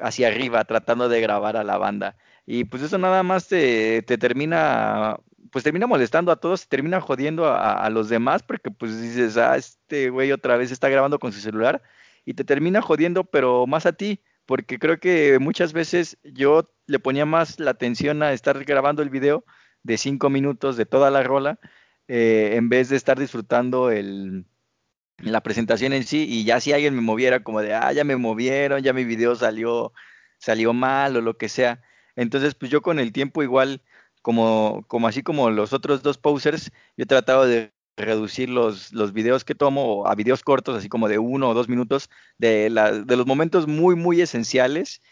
[0.00, 2.16] hacia arriba tratando de grabar a la banda.
[2.46, 5.18] Y pues eso nada más te, te termina,
[5.50, 9.56] pues termina molestando a todos, termina jodiendo a, a, los demás porque pues dices, ah,
[9.56, 11.82] este güey otra vez está grabando con su celular
[12.24, 16.98] y te termina jodiendo, pero más a ti porque creo que muchas veces yo le
[16.98, 19.44] ponía más la atención a estar grabando el video
[19.82, 21.58] de cinco minutos de toda la rola,
[22.08, 24.46] eh, en vez de estar disfrutando el,
[25.18, 28.16] la presentación en sí, y ya si alguien me moviera como de, ah, ya me
[28.16, 29.92] movieron, ya mi video salió,
[30.38, 31.82] salió mal o lo que sea.
[32.16, 33.82] Entonces, pues yo con el tiempo igual,
[34.22, 39.12] como, como así como los otros dos posers, yo he tratado de reducir los, los
[39.12, 42.92] videos que tomo a videos cortos, así como de uno o dos minutos, de, la,
[42.92, 45.02] de los momentos muy, muy esenciales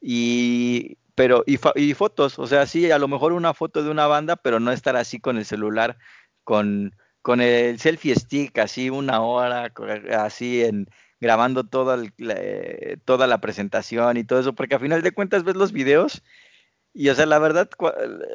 [0.00, 4.06] y, pero, y, y, fotos, o sea, sí, a lo mejor una foto de una
[4.06, 5.98] banda, pero no estar así con el celular,
[6.44, 9.72] con, con el selfie stick, así una hora,
[10.16, 10.88] así en
[11.20, 15.56] grabando toda, el, toda la presentación y todo eso, porque a final de cuentas ves
[15.56, 16.22] los videos
[16.94, 17.70] y o sea, la verdad,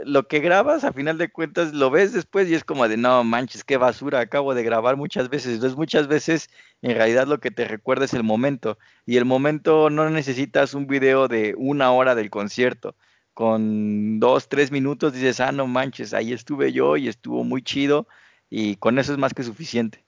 [0.05, 3.23] lo que grabas, a final de cuentas, lo ves después y es como de, no
[3.23, 5.55] manches, qué basura, acabo de grabar muchas veces.
[5.55, 6.49] Entonces, muchas veces,
[6.81, 8.77] en realidad, lo que te recuerda es el momento.
[9.05, 12.95] Y el momento no necesitas un video de una hora del concierto.
[13.33, 18.07] Con dos, tres minutos dices, ah, no manches, ahí estuve yo y estuvo muy chido.
[18.49, 20.05] Y con eso es más que suficiente.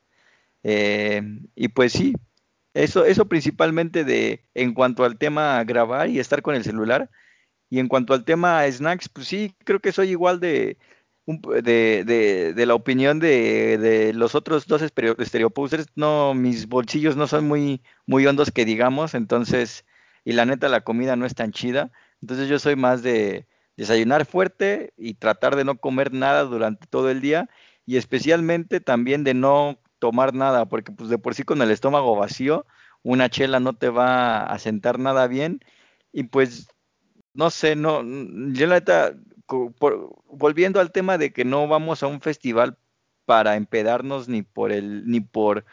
[0.64, 1.22] Eh,
[1.56, 2.16] y pues sí,
[2.74, 7.10] eso, eso principalmente de, en cuanto al tema grabar y estar con el celular
[7.70, 10.78] y en cuanto al tema snacks, pues sí, creo que soy igual de,
[11.26, 15.88] de, de, de la opinión de, de, los otros dos estereoposters.
[15.96, 19.86] No, mis bolsillos no son muy, muy hondos que digamos, entonces,
[20.24, 21.92] y la neta la comida no es tan chida.
[22.22, 23.48] Entonces yo soy más de
[23.78, 27.50] desayunar fuerte y tratar de no comer nada durante todo el día
[27.86, 32.16] y especialmente también de no tomar nada, porque pues de por sí con el estómago
[32.16, 32.66] vacío,
[33.04, 35.60] una chela no te va a sentar nada bien
[36.12, 36.68] y pues
[37.36, 38.02] no sé, no,
[38.54, 39.14] yo la neta,
[40.28, 42.78] volviendo al tema de que no vamos a un festival
[43.26, 45.66] para empedarnos ni por el, ni por,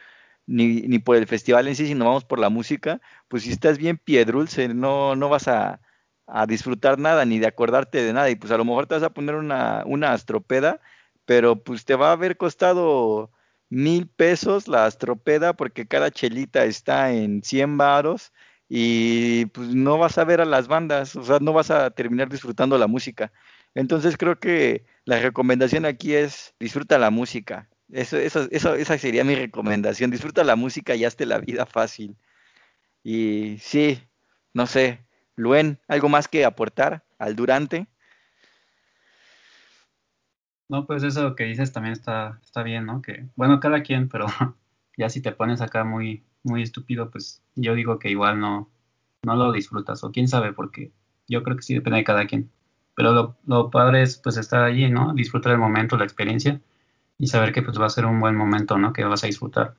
[0.46, 3.78] ni, ni por el festival en sí, sino vamos por la música, pues si estás
[3.78, 5.80] bien piedrulce, no, no vas a,
[6.26, 9.02] a disfrutar nada, ni de acordarte de nada, y pues a lo mejor te vas
[9.04, 10.80] a poner una, una astropeda,
[11.24, 13.30] pero pues te va a haber costado
[13.68, 18.32] mil pesos la astropeda porque cada chelita está en 100 varos
[18.74, 22.30] y pues no vas a ver a las bandas, o sea, no vas a terminar
[22.30, 23.30] disfrutando la música.
[23.74, 27.68] Entonces creo que la recomendación aquí es disfruta la música.
[27.90, 30.10] Eso, eso, eso, esa sería mi recomendación.
[30.10, 32.16] Disfruta la música y hazte la vida fácil.
[33.04, 34.02] Y sí,
[34.54, 35.04] no sé,
[35.36, 37.88] Luen, ¿algo más que aportar al durante?
[40.70, 43.02] No, pues eso que dices también está, está bien, ¿no?
[43.02, 44.24] Que, bueno, cada quien, pero
[44.96, 48.70] ya si te pones acá muy, muy estúpido, pues yo digo que igual no,
[49.22, 50.92] no lo disfrutas, o quién sabe, porque
[51.28, 52.50] yo creo que sí depende de cada quien.
[52.94, 55.14] Pero lo, lo padre es pues estar allí, ¿no?
[55.14, 56.60] Disfrutar el momento, la experiencia
[57.18, 58.92] y saber que pues va a ser un buen momento, ¿no?
[58.92, 59.76] Que vas a disfrutar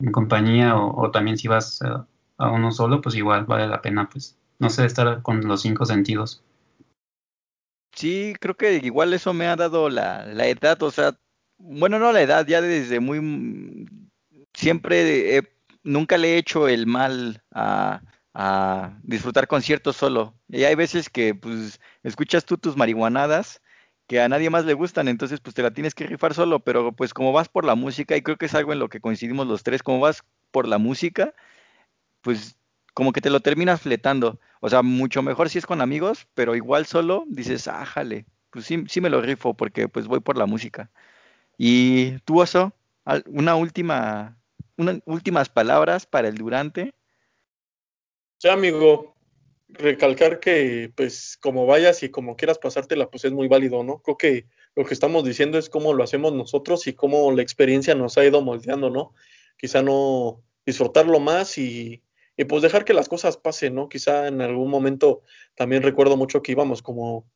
[0.00, 2.06] en compañía o, también si vas a,
[2.36, 5.84] a, uno solo, pues igual vale la pena, pues, no sé, estar con los cinco
[5.84, 6.42] sentidos.
[7.94, 11.18] Sí, creo que igual eso me ha dado la, la edad, o sea,
[11.58, 13.88] bueno, no la edad, ya desde muy,
[14.54, 15.57] siempre he
[15.88, 18.02] nunca le he hecho el mal a,
[19.02, 20.34] disfrutar conciertos solo.
[20.48, 23.60] Y hay veces que pues escuchas tú tus marihuanadas
[24.06, 26.92] que a nadie más le gustan, entonces pues te la tienes que rifar solo, pero
[26.92, 29.46] pues como vas por la música, y creo que es algo en lo que coincidimos
[29.46, 31.34] los tres, como vas por la música,
[32.22, 32.56] pues
[32.94, 34.40] como que te lo terminas fletando.
[34.60, 38.66] O sea, mucho mejor si es con amigos, pero igual solo dices, ah, jale, pues
[38.66, 40.90] sí, sí me lo rifo porque pues voy por la música.
[41.58, 42.72] Y tú, Oso,
[43.26, 44.37] una última
[44.78, 46.94] unas últimas palabras para el Durante.
[48.38, 49.16] Sí, amigo,
[49.68, 54.00] recalcar que pues como vayas y como quieras pasártela, pues es muy válido, ¿no?
[54.00, 57.94] Creo que lo que estamos diciendo es cómo lo hacemos nosotros y cómo la experiencia
[57.94, 59.12] nos ha ido moldeando, ¿no?
[59.56, 62.02] Quizá no disfrutarlo más y,
[62.36, 63.88] y pues dejar que las cosas pasen, ¿no?
[63.88, 65.22] Quizá en algún momento
[65.54, 67.26] también recuerdo mucho que íbamos como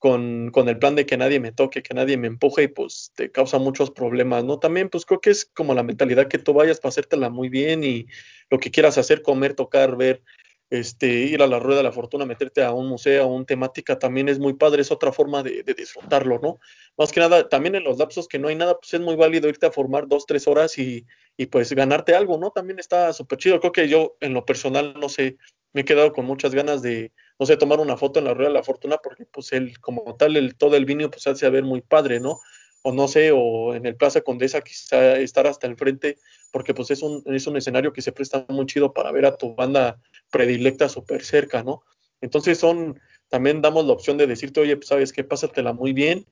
[0.00, 3.12] con, con, el plan de que nadie me toque, que nadie me empuje y pues
[3.14, 4.58] te causa muchos problemas, ¿no?
[4.58, 7.84] También pues creo que es como la mentalidad que tú vayas para hacértela muy bien
[7.84, 8.06] y
[8.48, 10.22] lo que quieras hacer, comer, tocar, ver,
[10.70, 13.98] este, ir a la Rueda de la Fortuna, meterte a un museo, a un temática,
[13.98, 16.60] también es muy padre, es otra forma de, disfrutarlo, ¿no?
[16.96, 19.50] Más que nada, también en los lapsos que no hay nada, pues es muy válido
[19.50, 22.52] irte a formar dos, tres horas y, y pues ganarte algo, ¿no?
[22.52, 23.60] También está súper chido.
[23.60, 25.36] Creo que yo, en lo personal, no sé,
[25.74, 28.50] me he quedado con muchas ganas de, no sé, tomar una foto en la Rueda
[28.50, 31.50] de la Fortuna, porque pues él, como tal, el, todo el vino, pues hace a
[31.50, 32.38] ver muy padre, ¿no?
[32.82, 36.18] o no sé, o en el Plaza Condesa quizá estar hasta el frente,
[36.50, 39.36] porque pues es un, es un escenario que se presta muy chido para ver a
[39.36, 41.82] tu banda predilecta súper cerca, ¿no?
[42.20, 46.26] Entonces son, también damos la opción de decirte, oye, pues sabes qué, pásatela muy bien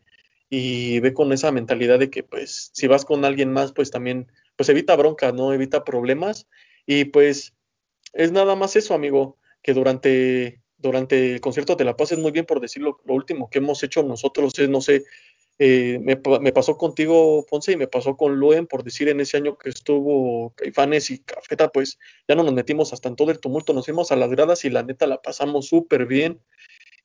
[0.51, 4.31] y ve con esa mentalidad de que pues si vas con alguien más, pues también,
[4.57, 5.53] pues evita bronca, ¿no?
[5.53, 6.47] Evita problemas
[6.87, 7.55] y pues
[8.15, 12.47] es nada más eso, amigo, que durante, durante el concierto te la pases muy bien,
[12.47, 15.05] por decirlo, lo último que hemos hecho nosotros es, no sé,
[15.61, 16.17] eh, me,
[16.53, 20.53] pasó contigo, Ponce, y me pasó con Luen, por decir, en ese año que estuvo
[20.55, 21.99] Caifanes y Cafeta, pues
[22.29, 24.71] ya no nos metimos hasta en todo el tumulto, nos fuimos a las gradas y
[24.71, 26.41] la neta la pasamos súper bien.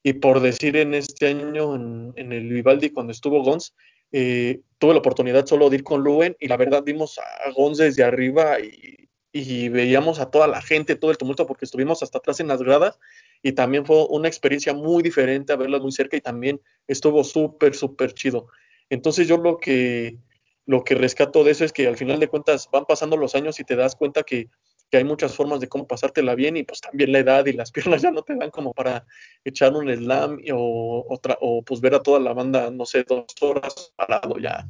[0.04, 3.74] Y por decir, en este año, en, el Vivaldi, cuando estuvo Gons,
[4.12, 7.80] eh, tuve la oportunidad solo de ir con Luen y la verdad vimos a Gons
[7.80, 12.20] desde arriba y, y veíamos a toda la gente, todo el tumulto, porque estuvimos hasta
[12.20, 13.00] atrás en las gradas
[13.44, 17.76] y también fue una experiencia muy diferente a verlas muy cerca y también estuvo súper,
[17.76, 18.48] súper chido.
[18.90, 20.18] Entonces yo lo que,
[20.66, 23.60] lo que rescato de eso es que al final de cuentas van pasando los años
[23.60, 24.50] y te das cuenta que,
[24.92, 28.04] hay muchas formas de cómo pasártela bien y pues también la edad y las piernas
[28.04, 29.08] ya no te dan como para
[29.44, 33.26] echar un slam o, otra, o pues ver a toda la banda, no sé, dos
[33.42, 34.68] horas parado ya.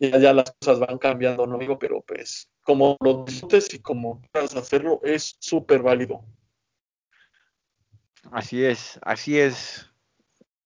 [0.00, 1.78] Ya, ya las cosas van cambiando, ¿no, amigo?
[1.78, 6.24] Pero pues como lo disfrutes y como quieras hacerlo, es súper válido.
[8.32, 9.90] Así es, así es.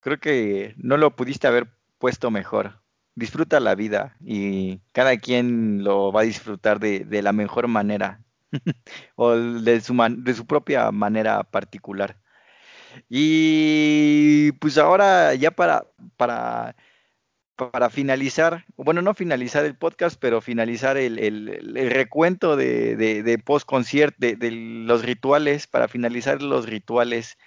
[0.00, 2.82] Creo que no lo pudiste haber puesto mejor.
[3.14, 8.20] Disfruta la vida y cada quien lo va a disfrutar de, la mejor manera
[9.16, 12.18] o de su, de su propia manera particular.
[13.08, 15.86] Y pues ahora ya para,
[16.16, 16.76] para
[17.56, 24.16] para finalizar, bueno, no finalizar el podcast, pero finalizar el, recuento de, de, post concierto,
[24.18, 27.38] de, los rituales, para finalizar los rituales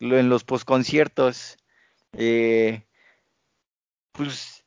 [0.00, 1.58] en los post conciertos.
[2.14, 2.86] Eh,
[4.12, 4.64] pues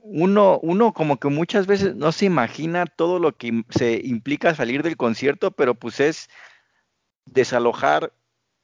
[0.00, 4.82] uno, uno como que muchas veces no se imagina todo lo que se implica salir
[4.82, 6.28] del concierto, pero pues es
[7.24, 8.12] desalojar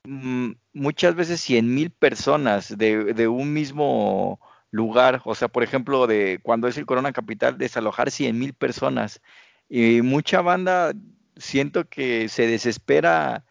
[0.04, 4.40] mm, muchas veces cien mil personas de, de un mismo
[4.72, 9.20] lugar, o sea, por ejemplo, de cuando es el Corona Capital, desalojar 100 mil personas.
[9.68, 10.92] Y mucha banda
[11.36, 13.44] siento que se desespera,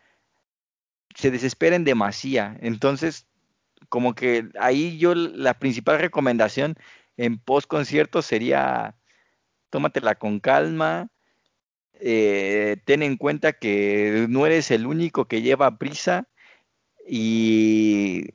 [1.15, 2.57] se desespera en demasía.
[2.61, 3.27] Entonces,
[3.89, 6.75] como que ahí yo la principal recomendación
[7.17, 8.95] en post concierto sería
[9.69, 11.09] tómatela con calma,
[11.99, 16.27] eh, ten en cuenta que no eres el único que lleva prisa
[17.07, 18.25] y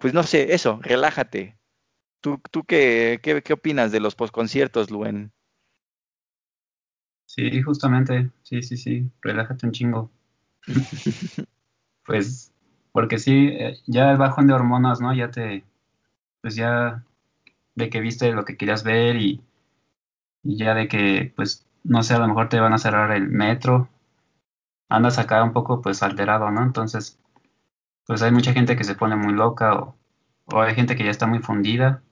[0.00, 1.56] pues no sé, eso, relájate,
[2.22, 5.32] ¿Tú, tú qué, qué, opinas de los postconciertos, Luen?
[7.26, 10.12] Sí, justamente, sí, sí, sí, relájate un chingo.
[12.06, 12.52] pues,
[12.92, 15.12] porque sí, eh, ya el bajón de hormonas, ¿no?
[15.12, 15.64] Ya te,
[16.42, 17.04] pues ya
[17.74, 19.42] de que viste lo que querías ver y,
[20.44, 23.28] y ya de que, pues, no sé, a lo mejor te van a cerrar el
[23.28, 23.88] metro,
[24.88, 26.62] andas acá un poco, pues, alterado, ¿no?
[26.62, 27.18] Entonces,
[28.06, 29.96] pues hay mucha gente que se pone muy loca o,
[30.46, 32.02] o hay gente que ya está muy fundida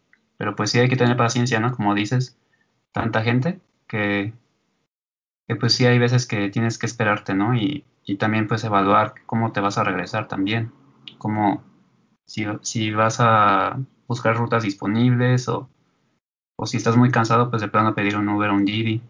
[0.41, 1.70] pero pues sí hay que tener paciencia, ¿no?
[1.70, 2.38] Como dices,
[2.93, 4.32] tanta gente que,
[5.47, 7.55] que pues sí hay veces que tienes que esperarte, ¿no?
[7.55, 10.72] Y, y también pues evaluar cómo te vas a regresar también,
[11.18, 11.62] cómo
[12.24, 15.68] si, si vas a buscar rutas disponibles o,
[16.57, 19.03] o si estás muy cansado, pues de plano pedir un Uber o un Didi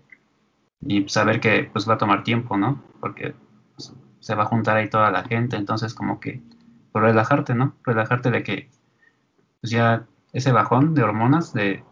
[0.82, 2.82] y saber que pues va a tomar tiempo, ¿no?
[3.00, 3.34] Porque
[3.76, 6.42] pues, se va a juntar ahí toda la gente, entonces como que
[6.92, 7.76] pues, relajarte, ¿no?
[7.84, 8.70] Relajarte de que
[9.60, 11.84] pues ya ese bajón de hormonas, de,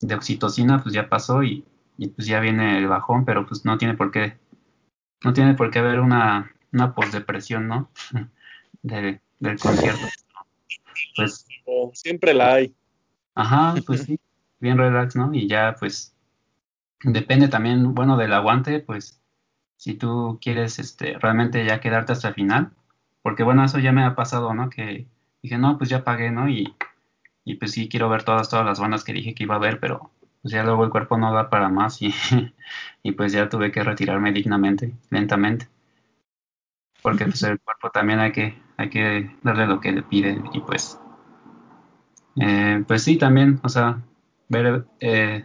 [0.00, 1.64] de oxitocina, pues ya pasó y,
[1.98, 4.38] y, pues ya viene el bajón, pero pues no tiene por qué,
[5.24, 7.90] no tiene por qué haber una, una posdepresión, ¿no?
[8.82, 10.06] De, del concierto.
[11.16, 11.44] Pues
[11.94, 12.74] siempre la hay.
[13.34, 14.20] Ajá, pues sí,
[14.60, 15.34] bien relax, ¿no?
[15.34, 16.14] Y ya pues
[17.02, 19.20] depende también, bueno, del aguante, pues
[19.76, 22.72] si tú quieres este realmente ya quedarte hasta el final,
[23.22, 24.70] porque bueno, eso ya me ha pasado, ¿no?
[24.70, 25.06] Que
[25.42, 26.48] dije, no, pues ya pagué, ¿no?
[26.48, 26.74] Y
[27.46, 29.78] y pues sí quiero ver todas, todas las bandas que dije que iba a ver,
[29.80, 30.10] pero
[30.42, 32.12] pues ya luego el cuerpo no da para más y,
[33.04, 35.68] y pues ya tuve que retirarme dignamente, lentamente.
[37.02, 40.60] Porque pues el cuerpo también hay que, hay que darle lo que le pide y
[40.60, 40.98] pues,
[42.40, 44.02] eh, pues sí también, o sea,
[44.48, 45.44] ver eh,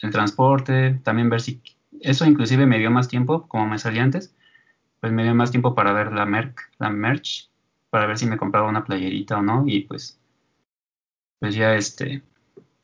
[0.00, 1.60] el transporte, también ver si,
[2.00, 4.34] eso inclusive me dio más tiempo, como me salía antes,
[5.00, 7.50] pues me dio más tiempo para ver la merch, la merch,
[7.90, 10.18] para ver si me compraba una playerita o no, y pues,
[11.42, 12.22] pues ya este,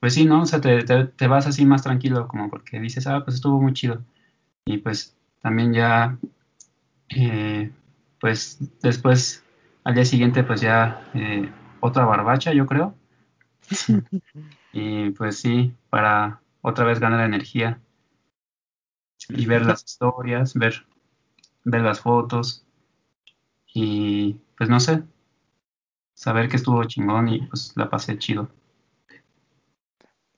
[0.01, 0.43] pues sí, ¿no?
[0.43, 3.73] O sea, te, te, vas así más tranquilo, como porque dices, ah, pues estuvo muy
[3.73, 4.03] chido.
[4.65, 6.19] Y pues también ya,
[7.11, 7.71] eh,
[8.21, 9.45] pues después,
[9.85, 11.49] al día siguiente, pues ya eh,
[11.79, 12.97] otra barbacha, yo creo.
[14.73, 17.81] y pues sí, para otra vez ganar energía
[19.29, 20.85] y ver las historias, ver
[21.63, 22.67] ver las fotos
[23.73, 25.05] y pues no sé,
[26.19, 28.51] saber que estuvo chingón y pues la pasé chido.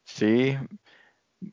[0.04, 0.54] Sí,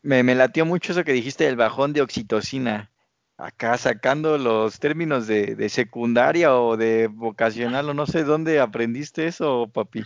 [0.02, 2.92] me, me latió mucho eso que dijiste del bajón de oxitocina.
[3.38, 9.28] Acá sacando los términos de, de secundaria o de vocacional o no sé dónde aprendiste
[9.28, 10.04] eso, papi.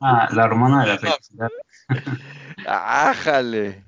[0.00, 1.48] La, la hormona de la felicidad.
[2.64, 3.84] Ájale.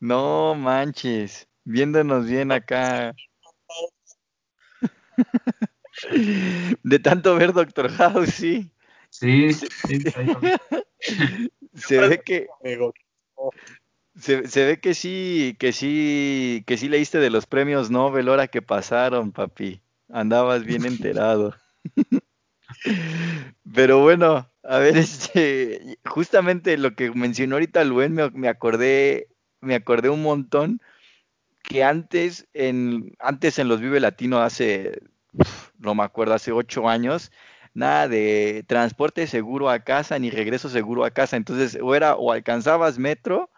[0.00, 1.48] No manches.
[1.64, 3.14] Viéndonos bien acá.
[6.82, 8.70] De tanto ver Doctor House, sí.
[9.10, 9.52] Sí,
[11.74, 12.48] se ve que
[14.16, 18.48] se, se, ve que sí, que sí, que sí leíste de los premios Nobel ahora
[18.48, 19.80] que pasaron, papi.
[20.08, 21.54] Andabas bien enterado.
[23.74, 29.28] Pero bueno, a ver, este, justamente lo que mencionó ahorita Luen, me, me acordé,
[29.60, 30.80] me acordé un montón
[31.62, 35.00] que antes en, antes en los Vive Latino hace
[35.78, 37.32] no me acuerdo, hace ocho años,
[37.74, 41.36] nada de transporte seguro a casa ni regreso seguro a casa.
[41.36, 43.50] Entonces, o era o alcanzabas metro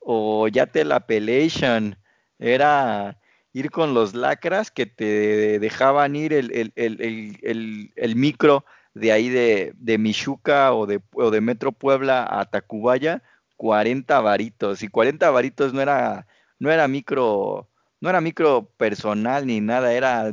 [0.00, 1.98] o ya te la pelation.
[2.38, 3.20] Era
[3.52, 9.28] ir con los lacras que te dejaban ir el, el, el, el micro de ahí
[9.28, 13.22] de, de Michuca o de, o de Metro Puebla a Tacubaya,
[13.56, 14.82] 40 varitos.
[14.82, 16.26] Y 40 varitos no era,
[16.58, 17.68] no era micro,
[18.00, 20.32] no era micro personal ni nada, era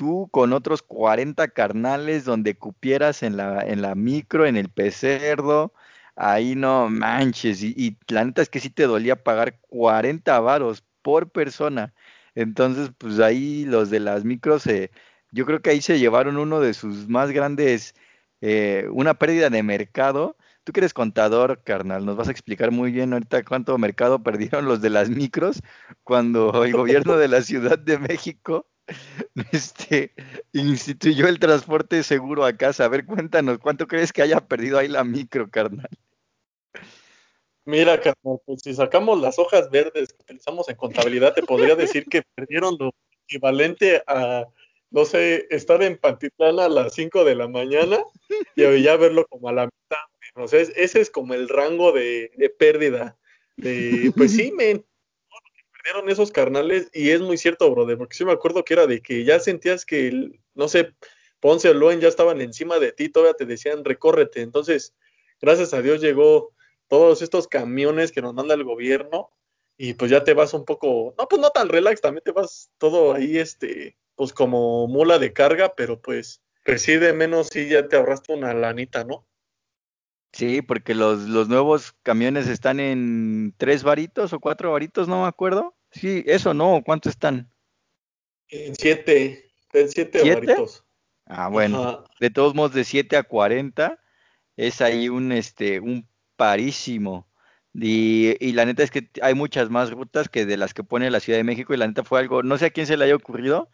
[0.00, 5.74] tú con otros 40 carnales donde cupieras en la, en la micro, en el pecerdo,
[6.16, 11.28] ahí no manches, y, la neta es que sí te dolía pagar 40 varos por
[11.30, 11.92] persona.
[12.34, 14.64] Entonces, pues ahí los de las micros,
[15.32, 17.94] yo creo que ahí se llevaron uno de sus más grandes,
[18.40, 20.38] eh, una pérdida de mercado.
[20.64, 24.64] Tú que eres contador, carnal, nos vas a explicar muy bien ahorita cuánto mercado perdieron
[24.64, 25.60] los de las micros
[26.04, 28.66] cuando el gobierno de la Ciudad de México
[29.52, 30.12] este,
[30.52, 32.84] instituyó el transporte seguro a casa.
[32.84, 35.88] A ver, cuéntanos, ¿cuánto crees que haya perdido ahí la micro, carnal?
[37.64, 42.04] Mira, carnal, pues si sacamos las hojas verdes que utilizamos en contabilidad, te podría decir
[42.06, 42.92] que perdieron lo
[43.26, 44.46] equivalente a,
[44.90, 47.98] no sé, estar en Pantitlán a las 5 de la mañana
[48.56, 49.98] y ya verlo como a la mitad.
[50.34, 53.16] O sea, ese es como el rango de, pérdida.
[53.56, 54.84] De, pues sí, men,
[55.82, 59.00] perdieron esos carnales y es muy cierto, brother, porque sí me acuerdo que era de
[59.00, 60.94] que ya sentías que, no sé,
[61.40, 64.42] Ponce o Loen ya estaban encima de ti, todavía te decían recórrete.
[64.42, 64.94] Entonces,
[65.40, 66.52] gracias a Dios llegó
[66.88, 69.30] todos estos camiones que nos manda el gobierno
[69.78, 72.70] y pues ya te vas un poco, no, pues no tan relax, también te vas
[72.76, 77.68] todo ahí, este, pues como mula de carga, pero pues, pues sí, de menos sí
[77.68, 79.26] ya te ahorraste una lanita, ¿no?
[80.32, 85.28] Sí, porque los, los nuevos camiones están en tres varitos o cuatro varitos, no me
[85.28, 85.74] acuerdo.
[85.90, 87.50] Sí, eso no, ¿cuánto están?
[88.48, 90.84] En siete, en siete, varitos.
[91.26, 94.00] Ah, bueno, de todos modos de 7 a 40
[94.56, 97.28] es ahí un, este, un parísimo.
[97.72, 101.10] Y, y, la neta es que hay muchas más rutas que de las que pone
[101.10, 103.04] la Ciudad de México y la neta fue algo, no sé a quién se le
[103.04, 103.70] haya ocurrido,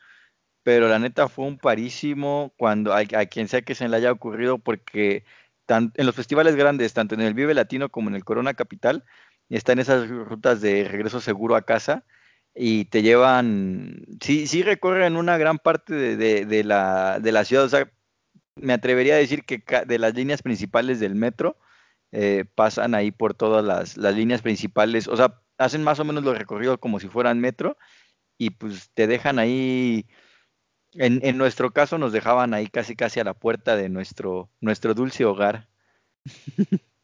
[0.62, 4.12] pero la neta fue un parísimo cuando a, a quien sea que se le haya
[4.12, 5.24] ocurrido porque
[5.68, 9.04] en los festivales grandes, tanto en el Vive Latino como en el Corona Capital,
[9.48, 12.04] están esas rutas de regreso seguro a casa
[12.54, 17.68] y te llevan, sí, sí recorren una gran parte de, la, de la ciudad, o
[17.68, 17.90] sea,
[18.56, 21.58] me atrevería a decir que de las líneas principales del metro
[22.12, 26.24] eh, pasan ahí por todas las, las líneas principales, o sea, hacen más o menos
[26.24, 27.76] los recorridos como si fueran metro
[28.38, 30.06] y pues te dejan ahí
[30.98, 34.94] en, en, nuestro caso nos dejaban ahí casi casi a la puerta de nuestro, nuestro
[34.94, 35.68] dulce hogar.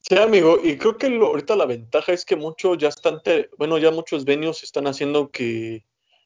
[0.00, 3.20] Sí, amigo, y creo que ahorita la ventaja es que muchos ya están,
[3.58, 5.84] bueno, ya muchos venues están haciendo que,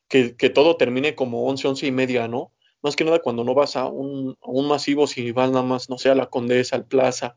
[0.09, 2.53] que, todo termine como 11, 11 y media, ¿no?
[2.83, 5.99] Más que nada cuando no vas a un, un masivo, si vas nada más, no
[5.99, 7.37] sé, a la Condesa, al Plaza,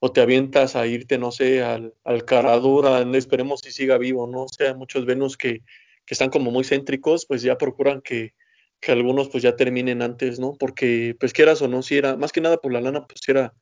[0.00, 4.44] o te avientas a irte, no sé, al, al Caradura, esperemos si siga vivo, ¿no?
[4.44, 5.62] O sea, muchos venues que,
[6.06, 8.34] que están como muy céntricos, pues ya procuran que,
[8.80, 10.54] que, algunos pues ya terminen antes, ¿no?
[10.58, 13.54] Porque pues quieras o no, si era, más que nada por la lana, pues era,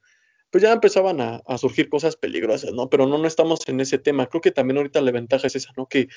[0.50, 2.88] pues ya empezaban a, surgir cosas peligrosas, ¿no?
[2.90, 4.26] Pero no, no estamos en ese tema.
[4.26, 5.86] Creo que también ahorita la ventaja es esa, ¿no?
[5.86, 6.08] Que,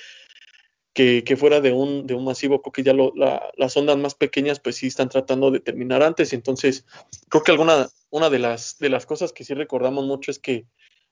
[0.94, 3.98] que, que, fuera de un, de un masivo, creo que ya lo, la, las ondas
[3.98, 6.86] más pequeñas pues sí están tratando de terminar antes, entonces
[7.28, 10.66] creo que alguna, una de las, de las cosas que sí recordamos mucho es que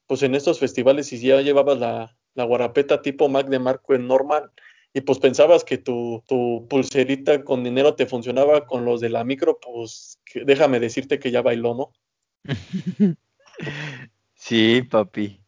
[0.08, 4.08] pues en estos festivales si ya llevabas la, la guarapeta tipo Mac de Marco en
[4.08, 4.52] normal
[4.94, 9.24] y pues pensabas que tu, tu, pulserita con dinero te funcionaba con los de la
[9.24, 11.92] micro, pues déjame decirte que ya bailó, ¿no?
[14.36, 15.42] sí, papi.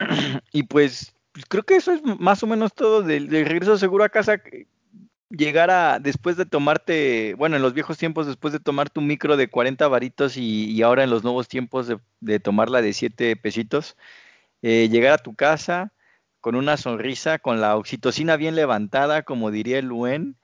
[0.52, 1.14] y pues
[1.48, 4.42] creo que eso es más o menos todo del, regreso seguro a casa.
[5.30, 9.36] Llegar a, después de tomarte, bueno, en los viejos tiempos, después de tomar tu micro
[9.36, 13.96] de 40 varitos y, ahora en los nuevos tiempos de, de tomarla de 7 pesitos,
[14.62, 15.92] eh, llegar a tu casa
[16.40, 20.36] con una sonrisa, con la oxitocina bien levantada, como diría el Luen,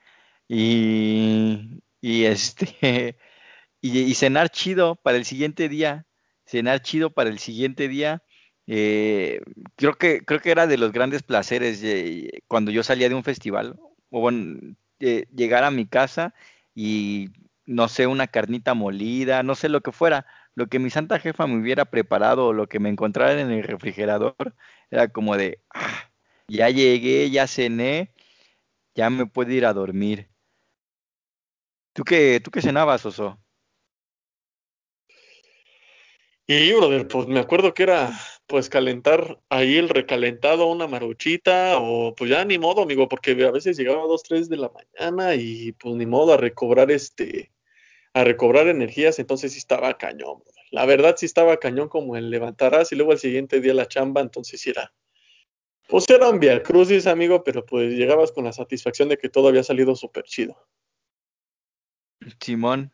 [0.48, 3.18] y, y este,
[3.80, 6.06] y, cenar chido para el siguiente día,
[6.46, 8.22] cenar chido para el siguiente día
[8.66, 9.40] eh,
[9.76, 13.24] creo que creo que era de los grandes placeres eh, cuando yo salía de un
[13.24, 13.78] festival
[14.10, 14.58] o bueno,
[15.00, 16.34] eh, llegar a mi casa
[16.74, 17.30] y
[17.66, 21.46] no sé una carnita molida, no sé lo que fuera, lo que mi santa jefa
[21.46, 24.34] me hubiera preparado o lo que me encontrara en el refrigerador
[24.90, 26.10] era como de ah,
[26.48, 28.12] ya llegué, ya cené,
[28.94, 30.28] ya me puedo ir a dormir.
[31.92, 33.38] ¿Tú qué tú qué cenabas, Oso?
[36.46, 38.12] Y brother, pues me acuerdo que era
[38.46, 43.50] pues calentar ahí el recalentado, una maruchita, o pues ya ni modo, amigo, porque a
[43.50, 47.53] veces llegaba a 2, 3 de la mañana y pues ni modo a recobrar este,
[48.14, 50.42] a recobrar energías, entonces sí estaba cañón.
[50.70, 54.20] La verdad sí estaba cañón como el levantarás y luego al siguiente día la chamba,
[54.20, 54.92] entonces sí era,
[55.88, 59.48] pues era un via crucis, amigo, pero pues llegabas con la satisfacción de que todo
[59.48, 60.56] había salido súper chido.
[62.40, 62.90] Simón,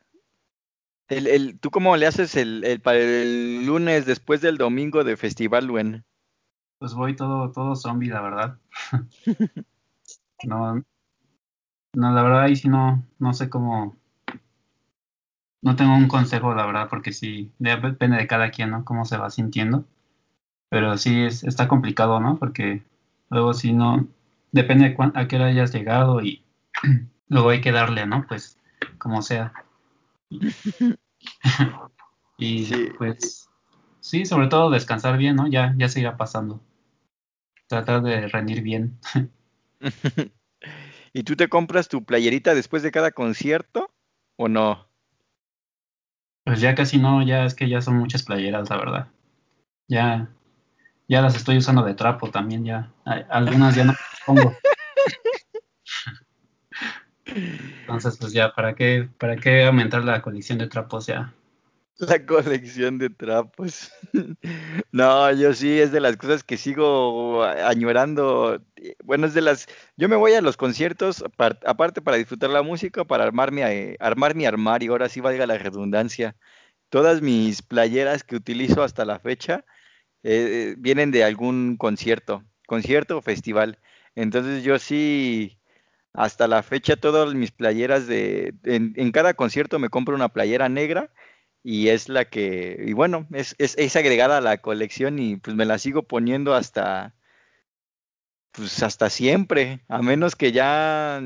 [1.11, 5.17] el, el, ¿Tú cómo le haces el, el, para el lunes después del domingo de
[5.17, 6.05] festival, Luen?
[6.79, 8.59] Pues voy todo, todo zombie, la verdad.
[10.43, 10.75] no,
[11.93, 13.97] no, la verdad ahí sí no, no sé cómo.
[15.61, 18.83] No tengo un consejo, la verdad, porque sí, depende de cada quien, ¿no?
[18.83, 19.85] Cómo se va sintiendo.
[20.69, 22.37] Pero sí es, está complicado, ¿no?
[22.37, 22.83] Porque
[23.29, 24.07] luego si no,
[24.51, 26.43] depende de a qué hora hayas llegado y
[27.27, 28.25] luego hay que darle, ¿no?
[28.27, 28.57] Pues
[28.97, 29.53] como sea.
[32.37, 33.49] y pues
[33.99, 35.47] sí, sobre todo descansar bien, ¿no?
[35.47, 36.61] Ya, ya se irá pasando.
[37.67, 38.99] Tratar de rendir bien.
[41.13, 43.93] ¿Y tú te compras tu playerita después de cada concierto
[44.37, 44.90] o no?
[46.43, 49.07] Pues ya casi no, ya es que ya son muchas playeras, la verdad.
[49.87, 50.29] Ya,
[51.07, 52.91] ya las estoy usando de trapo también, ya.
[53.29, 53.93] Algunas ya no
[54.25, 54.53] pongo.
[57.25, 61.33] Entonces, pues ya, ¿para qué, para qué aumentar la colección de trapos ya?
[62.01, 63.91] La colección de trapos.
[64.93, 68.61] No, yo sí, es de las cosas que sigo añorando.
[69.03, 69.67] Bueno, es de las...
[69.95, 73.95] Yo me voy a los conciertos, aparte para disfrutar la música, para armar mi, eh,
[74.01, 76.35] armar mi armario, ahora sí valga la redundancia.
[76.89, 79.63] Todas mis playeras que utilizo hasta la fecha
[80.23, 83.79] eh, vienen de algún concierto, concierto o festival.
[84.15, 85.57] Entonces yo sí
[86.13, 88.53] hasta la fecha, todas mis playeras de.
[88.63, 91.11] En, cada concierto me compro una playera negra
[91.63, 92.83] y es la que.
[92.85, 96.53] Y bueno, es, es, es, agregada a la colección y pues me la sigo poniendo
[96.55, 97.15] hasta.
[98.51, 99.81] Pues hasta siempre.
[99.87, 101.21] A menos que ya.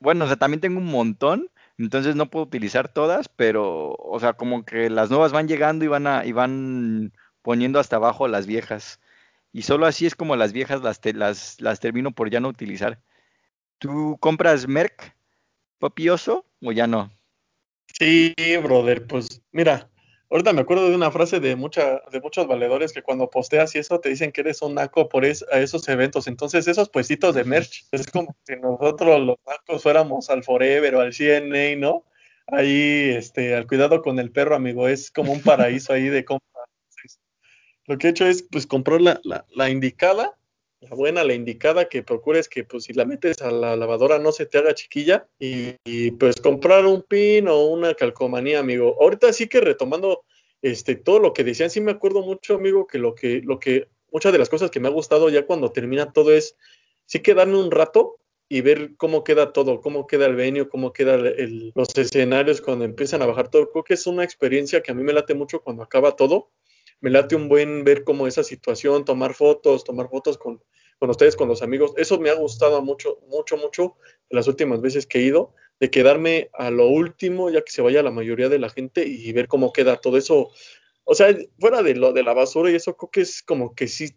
[0.00, 1.50] Bueno, o sea, también tengo un montón.
[1.78, 5.88] Entonces no puedo utilizar todas, pero, o sea, como que las nuevas van llegando y
[5.88, 9.00] van, a, y van poniendo hasta abajo las viejas.
[9.52, 12.48] Y solo así es como las viejas las, te, las, las termino por ya no
[12.48, 13.00] utilizar.
[13.78, 15.16] ¿Tú compras Merck,
[15.78, 17.10] papioso, o ya no?
[17.98, 19.90] Sí, brother, pues mira,
[20.28, 23.78] ahorita me acuerdo de una frase de, mucha, de muchos valedores que cuando posteas y
[23.78, 26.26] eso te dicen que eres un naco por es, a esos eventos.
[26.26, 31.00] Entonces, esos puestitos de merch, es como si nosotros los nacos fuéramos al Forever o
[31.00, 32.04] al CNA, ¿no?
[32.48, 36.64] Ahí, este, al cuidado con el perro, amigo, es como un paraíso ahí de compra.
[37.86, 40.36] lo que he hecho es, pues, comprar la, la, la indicada
[40.88, 44.32] la buena, la indicada, que procures que pues si la metes a la lavadora no
[44.32, 48.96] se te haga chiquilla y, pues comprar un pin o una calcomanía, amigo.
[49.00, 50.24] Ahorita sí que retomando
[50.62, 53.88] este todo lo que decían, sí me acuerdo mucho, amigo, que lo que lo que
[54.12, 56.56] muchas de las cosas que me ha gustado ya cuando termina todo es
[57.04, 58.18] sí quedarme un rato
[58.48, 61.34] y ver cómo queda todo, cómo queda el venio, cómo quedan
[61.74, 63.70] los escenarios cuando empiezan a bajar todo.
[63.70, 66.50] Creo que es una experiencia que a mí me late mucho cuando acaba todo
[67.00, 70.62] me late un buen ver cómo esa situación, tomar fotos, tomar fotos con,
[70.98, 71.92] con ustedes, con los amigos.
[71.96, 73.96] Eso me ha gustado mucho, mucho, mucho
[74.30, 78.02] las últimas veces que he ido, de quedarme a lo último, ya que se vaya
[78.02, 80.50] la mayoría de la gente y ver cómo queda todo eso.
[81.04, 83.88] O sea, fuera de lo de la basura y eso, creo que es como que
[83.88, 84.16] sí,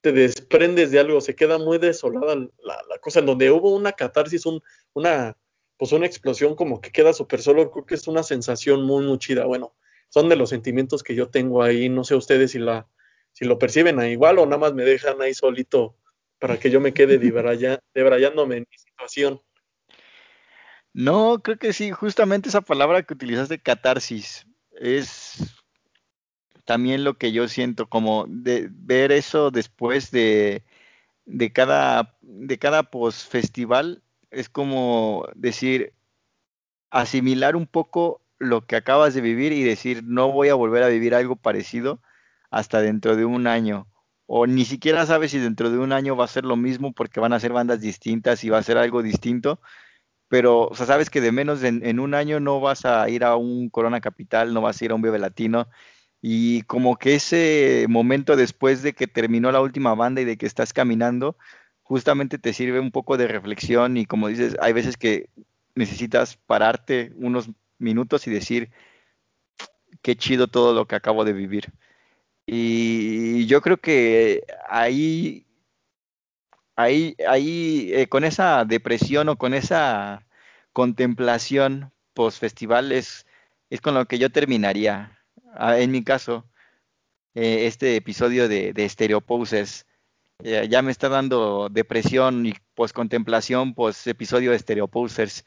[0.00, 3.92] te desprendes de algo, se queda muy desolada la, la cosa, en donde hubo una
[3.92, 4.62] catarsis, un,
[4.94, 5.36] una,
[5.76, 9.18] pues una explosión como que queda súper solo, creo que es una sensación muy, muy
[9.18, 9.44] chida.
[9.46, 9.74] Bueno,
[10.08, 12.88] son de los sentimientos que yo tengo ahí, no sé ustedes si, la,
[13.38, 15.94] si lo perciben ahí igual o nada más me dejan ahí solito
[16.40, 17.18] para que yo me quede
[17.94, 19.40] debrayándome en mi situación.
[20.92, 25.56] No, creo que sí, justamente esa palabra que utilizaste, catarsis, es
[26.64, 30.64] también lo que yo siento, como de ver eso después de,
[31.24, 35.92] de cada, de cada post festival, es como decir,
[36.90, 40.88] asimilar un poco lo que acabas de vivir y decir, no voy a volver a
[40.88, 42.02] vivir algo parecido
[42.50, 43.88] hasta dentro de un año.
[44.26, 47.20] O ni siquiera sabes si dentro de un año va a ser lo mismo porque
[47.20, 49.60] van a ser bandas distintas y va a ser algo distinto.
[50.28, 53.70] Pero, sabes que de menos en, en un año no vas a ir a un
[53.70, 55.68] Corona Capital, no vas a ir a un Vive Latino.
[56.20, 60.46] Y como que ese momento después de que terminó la última banda y de que
[60.46, 61.36] estás caminando,
[61.82, 65.30] justamente te sirve un poco de reflexión y como dices, hay veces que
[65.74, 68.70] necesitas pararte unos minutos y decir,
[70.02, 71.72] qué chido todo lo que acabo de vivir.
[72.50, 75.46] Y yo creo que ahí,
[76.76, 80.26] ahí, ahí, eh, con esa depresión o con esa
[80.72, 83.26] contemplación post festival es,
[83.68, 85.18] es con lo que yo terminaría.
[85.54, 86.48] Ah, en mi caso,
[87.34, 88.90] eh, este episodio de, de
[90.44, 95.44] eh, ya me está dando depresión y post contemplación, post episodio de Stereo Posers.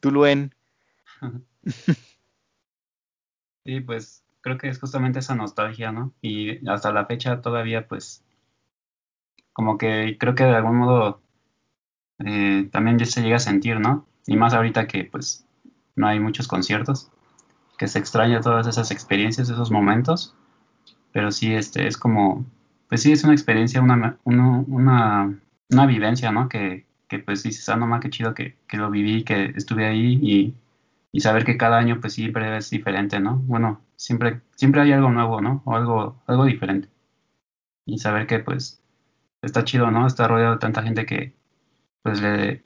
[0.00, 0.10] ¿Tú?
[3.62, 6.12] Sí, pues creo que es justamente esa nostalgia, ¿no?
[6.22, 8.24] Y hasta la fecha todavía, pues,
[9.52, 11.22] como que creo que de algún modo
[12.24, 14.06] eh, también ya se llega a sentir, ¿no?
[14.26, 15.46] Y más ahorita que, pues,
[15.96, 17.10] no hay muchos conciertos,
[17.78, 20.34] que se extraña todas esas experiencias, esos momentos,
[21.12, 22.44] pero sí, este, es como,
[22.88, 26.48] pues sí, es una experiencia, una, una, una, una vivencia, ¿no?
[26.48, 29.86] Que, que pues dices, ah, no más, qué chido que, que lo viví, que estuve
[29.86, 30.54] ahí y
[31.12, 33.36] y saber que cada año pues siempre es diferente, ¿no?
[33.44, 35.62] Bueno, siempre, siempre hay algo nuevo, ¿no?
[35.64, 36.88] O algo, algo diferente.
[37.84, 38.82] Y saber que pues
[39.42, 40.06] está chido, ¿no?
[40.06, 41.34] Está rodeado de tanta gente que
[42.02, 42.62] pues le,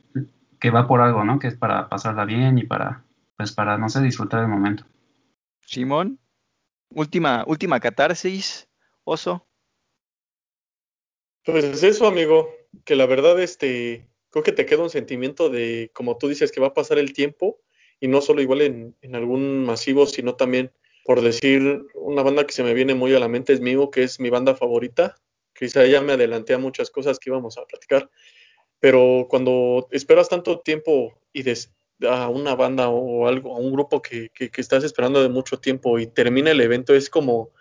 [0.61, 1.39] que va por algo, ¿no?
[1.39, 3.05] Que es para pasarla bien y para,
[3.37, 4.85] pues para, no sé, disfrutar del momento.
[5.63, 6.19] Simón,
[6.91, 8.69] última, última catarsis,
[9.05, 9.47] oso.
[11.45, 12.49] Pues eso, amigo,
[12.85, 16.61] que la verdad, este, creo que te queda un sentimiento de, como tú dices, que
[16.61, 17.61] va a pasar el tiempo
[18.05, 20.71] y no solo igual en, en, algún masivo, sino también,
[21.07, 24.03] por decir, una banda que se me viene muy a la mente es Migo, que
[24.03, 25.17] es mi banda favorita.
[25.55, 28.11] Quizá ya me adelanté a muchas cosas que íbamos a platicar,
[28.79, 31.73] pero cuando esperas tanto tiempo y des,
[32.07, 35.59] a una banda o algo, a un grupo que, que, que estás esperando de mucho
[35.59, 37.53] tiempo y termina el evento, es como,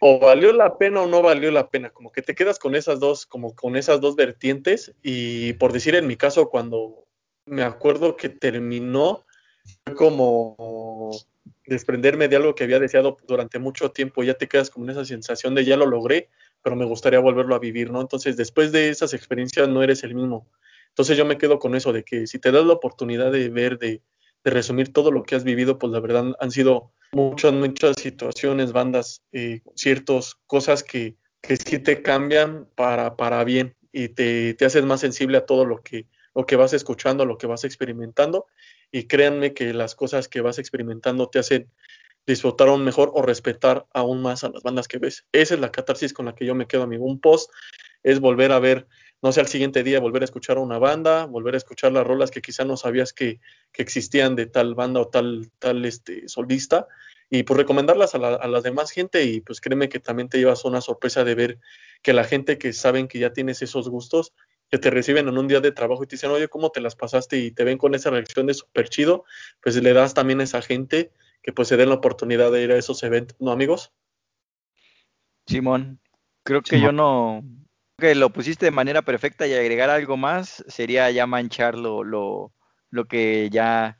[0.00, 3.00] o valió la pena o no valió la pena, como que te quedas con esas
[3.00, 7.06] dos, como con esas dos vertientes y por decir en mi caso cuando
[7.46, 9.24] me acuerdo que terminó
[9.96, 11.10] como
[11.66, 15.54] desprenderme de algo que había deseado durante mucho tiempo, ya te quedas con esa sensación
[15.54, 16.28] de ya lo logré,
[16.62, 18.00] pero me gustaría volverlo a vivir, ¿no?
[18.00, 20.48] Entonces, después de esas experiencias no eres el mismo.
[20.88, 23.78] Entonces yo me quedo con eso de que si te das la oportunidad de ver,
[23.78, 24.02] de,
[24.42, 28.72] de resumir todo lo que has vivido, pues la verdad han sido muchas, muchas situaciones,
[28.72, 34.64] bandas, eh, ciertas cosas que, que sí te cambian para, para bien y te, te
[34.64, 38.46] haces más sensible a todo lo que, lo que vas escuchando, lo que vas experimentando
[38.90, 41.70] y créanme que las cosas que vas experimentando te hacen
[42.26, 45.24] disfrutar aún mejor o respetar aún más a las bandas que ves.
[45.32, 47.06] Esa es la catarsis con la que yo me quedo, amigo.
[47.06, 47.50] Un post
[48.02, 48.86] es volver a ver,
[49.22, 52.06] no sé, al siguiente día volver a escuchar a una banda, volver a escuchar las
[52.06, 53.40] rolas que quizá no sabías que,
[53.72, 56.86] que existían de tal banda o tal, tal este, solista
[57.30, 60.38] y pues recomendarlas a la, a la demás gente y pues créeme que también te
[60.38, 61.58] llevas una sorpresa de ver
[62.02, 64.32] que la gente que saben que ya tienes esos gustos
[64.70, 66.94] que te reciben en un día de trabajo y te dicen, oye, ¿cómo te las
[66.94, 67.38] pasaste?
[67.38, 69.24] Y te ven con esa reacción de súper chido,
[69.62, 71.12] pues le das también a esa gente
[71.42, 73.92] que pues se den la oportunidad de ir a esos eventos, ¿no, amigos?
[75.46, 75.98] Simón,
[76.44, 77.42] creo que yo no,
[77.98, 82.52] que lo pusiste de manera perfecta y agregar algo más sería ya manchar lo, lo,
[82.90, 83.98] lo que ya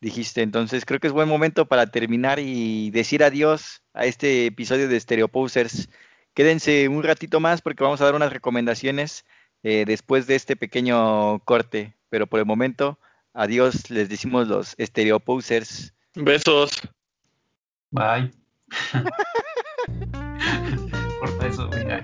[0.00, 0.42] dijiste.
[0.42, 4.98] Entonces creo que es buen momento para terminar y decir adiós a este episodio de
[4.98, 5.88] Stereo Posers.
[6.34, 9.24] Quédense un ratito más porque vamos a dar unas recomendaciones
[9.68, 11.92] eh, después de este pequeño corte.
[12.08, 13.00] Pero por el momento,
[13.34, 15.92] adiós, les decimos los Stereo Posers.
[16.14, 16.70] Besos.
[17.90, 18.30] Bye.
[21.20, 22.00] Corta eso, venga.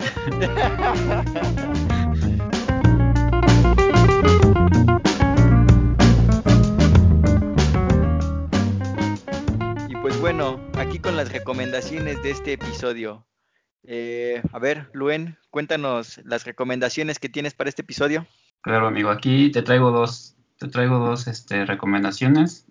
[9.89, 13.25] y pues bueno, aquí con las recomendaciones de este episodio.
[13.85, 18.26] Eh, a ver, Luen, cuéntanos las recomendaciones que tienes para este episodio.
[18.61, 22.66] Claro, amigo, aquí te traigo dos, te traigo dos este, recomendaciones.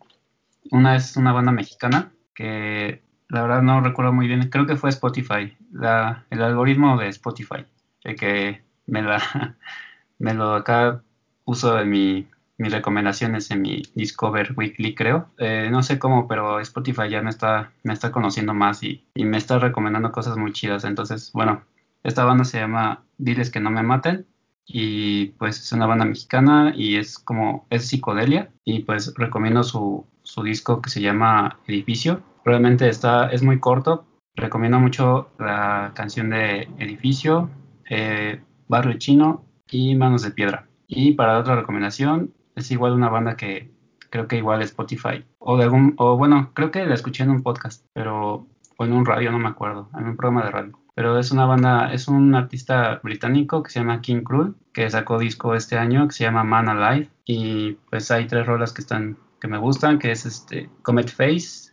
[0.72, 4.90] Una es una banda mexicana que la verdad no recuerdo muy bien, creo que fue
[4.90, 7.66] Spotify, la, el algoritmo de Spotify,
[8.04, 9.58] el que me la
[10.20, 11.02] lo acá
[11.46, 12.28] uso en mi
[12.62, 15.30] mis recomendaciones en mi Discover Weekly, creo.
[15.40, 19.26] Eh, no sé cómo, pero Spotify ya me está, me está conociendo más y, y,
[19.26, 20.84] me está recomendando cosas muy chidas.
[20.84, 21.64] Entonces, bueno,
[22.04, 24.28] esta banda se llama Diles que no me maten
[24.68, 30.06] y pues es una banda mexicana y es como, es psicodelia y pues recomiendo su,
[30.22, 32.22] su disco que se llama Edificio.
[32.46, 34.06] Realmente está, es muy corto.
[34.36, 37.50] Recomiendo mucho la canción de Edificio,
[37.90, 40.68] eh, Barrio Chino y Manos de Piedra.
[40.88, 43.72] Y para otra recomendación, es igual una banda que
[44.12, 45.26] creo que igual Spotify.
[45.40, 48.48] O de algún, o bueno, creo que la escuché en un podcast, pero,
[48.78, 50.80] o en un radio, no me acuerdo, en un programa de radio.
[50.94, 55.18] Pero es una banda, es un artista británico que se llama King Cruel, que sacó
[55.18, 57.10] disco este año, que se llama Man Alive.
[57.26, 61.72] Y pues hay tres rolas que están, que me gustan, que es este Comet Face,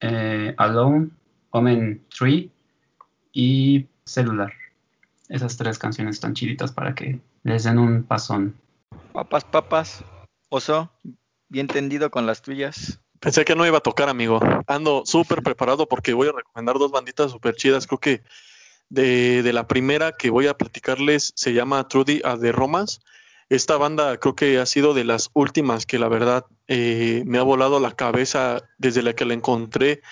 [0.00, 1.10] eh, Alone,
[1.50, 2.50] Omen Tree
[3.32, 4.52] y Celular.
[5.28, 8.54] Esas tres canciones están chiditas para que les den un pasón.
[9.12, 10.04] Papas, papas.
[10.56, 10.88] Oso,
[11.48, 13.00] bien tendido con las tuyas.
[13.18, 14.38] Pensé que no iba a tocar, amigo.
[14.68, 17.88] Ando súper preparado porque voy a recomendar dos banditas súper chidas.
[17.88, 18.22] Creo que
[18.88, 23.00] de, de, la primera que voy a platicarles se llama Trudy a The Romance.
[23.48, 27.42] Esta banda creo que ha sido de las últimas que la verdad eh, me ha
[27.42, 30.02] volado la cabeza desde la que la encontré.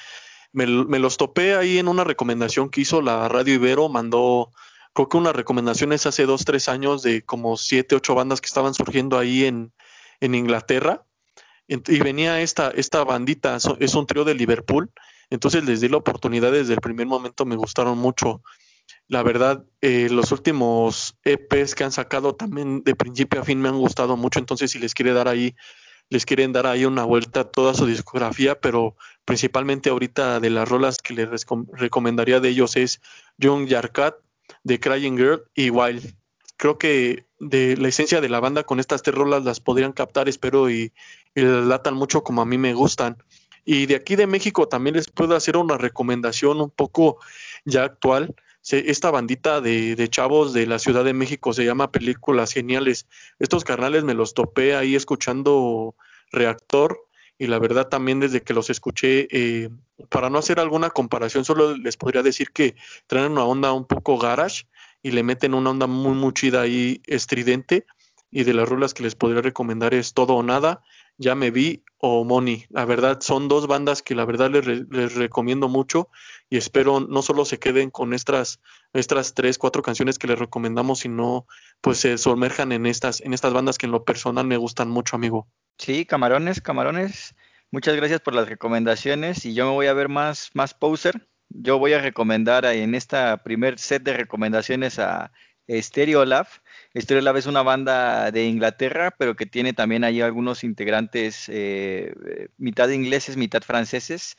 [0.50, 4.50] Me, me, los topé ahí en una recomendación que hizo la Radio Ibero, mandó
[4.92, 8.74] creo que unas recomendaciones hace dos, tres años de como siete, ocho bandas que estaban
[8.74, 9.72] surgiendo ahí en,
[10.22, 11.04] en Inglaterra.
[11.68, 14.90] Y venía esta, esta bandita, es un trío de Liverpool.
[15.30, 18.42] Entonces les di la oportunidad desde el primer momento, me gustaron mucho.
[19.08, 23.68] La verdad, eh, los últimos EPs que han sacado también de principio a fin me
[23.68, 24.38] han gustado mucho.
[24.38, 25.54] Entonces, si les quiere dar ahí,
[26.10, 30.68] les quieren dar ahí una vuelta a toda su discografía, pero principalmente ahorita de las
[30.68, 33.00] rolas que les recomendaría de ellos es
[33.38, 34.16] Young Yarkat,
[34.62, 36.14] de Crying Girl y Wild.
[36.62, 40.28] Creo que de la esencia de la banda con estas tres rolas las podrían captar,
[40.28, 40.92] espero, y,
[41.34, 43.20] y las mucho como a mí me gustan.
[43.64, 47.18] Y de aquí de México también les puedo hacer una recomendación un poco
[47.64, 48.36] ya actual.
[48.70, 53.08] Esta bandita de, de, chavos de la Ciudad de México se llama Películas Geniales.
[53.40, 55.96] Estos carnales me los topé ahí escuchando
[56.30, 57.08] Reactor
[57.38, 59.68] y la verdad también desde que los escuché, eh,
[60.10, 62.76] para no hacer alguna comparación, solo les podría decir que
[63.08, 64.66] traen una onda un poco garage
[65.02, 67.86] y le meten una onda muy, muy chida ahí estridente.
[68.30, 70.82] Y de las rulas que les podría recomendar es Todo o Nada,
[71.18, 72.64] Ya Me Vi o Money.
[72.70, 76.08] La verdad son dos bandas que la verdad les, les recomiendo mucho
[76.48, 78.60] y espero no solo se queden con estas,
[78.94, 81.46] estas tres, cuatro canciones que les recomendamos, sino
[81.82, 85.14] pues se sumerjan en estas, en estas bandas que en lo personal me gustan mucho,
[85.14, 85.46] amigo.
[85.78, 87.34] Sí, camarones, camarones.
[87.70, 91.26] Muchas gracias por las recomendaciones y yo me voy a ver más, más poser.
[91.54, 95.32] Yo voy a recomendar en esta primer set de recomendaciones a
[95.68, 96.46] Stereolab.
[96.96, 102.14] Stereolab es una banda de Inglaterra, pero que tiene también ahí algunos integrantes, eh,
[102.58, 104.36] mitad ingleses, mitad franceses.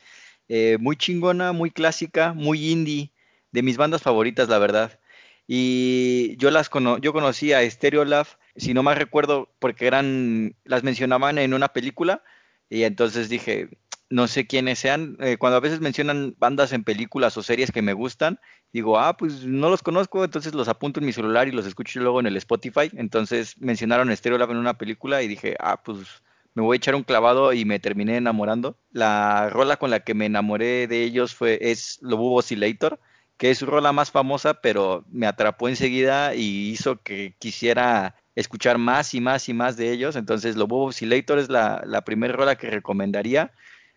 [0.48, 3.12] Eh, muy chingona, muy clásica, muy indie,
[3.52, 5.00] de mis bandas favoritas, la verdad.
[5.46, 10.82] Y yo las cono yo conocí a Stereolab si no mal recuerdo, porque eran, las
[10.84, 12.22] mencionaban en una película,
[12.68, 13.68] y entonces dije,
[14.10, 15.16] no sé quiénes sean.
[15.20, 18.38] Eh, cuando a veces mencionan bandas en películas o series que me gustan,
[18.72, 22.00] digo, ah, pues no los conozco, entonces los apunto en mi celular y los escucho
[22.00, 22.90] luego en el Spotify.
[22.94, 26.22] Entonces mencionaron Stereolab en una película y dije, ah, pues
[26.54, 28.78] me voy a echar un clavado y me terminé enamorando.
[28.92, 33.00] La rola con la que me enamoré de ellos fue es Lobo Oscillator,
[33.36, 38.78] que es su rola más famosa, pero me atrapó enseguida y hizo que quisiera escuchar
[38.78, 40.16] más y más y más de ellos.
[40.16, 43.52] Entonces, Lobo Oscillator es la, la primera rola que recomendaría.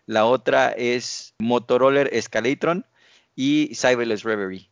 [0.08, 2.86] La otra es Motorola Escalatron
[3.36, 4.70] y Cyberless Reverie.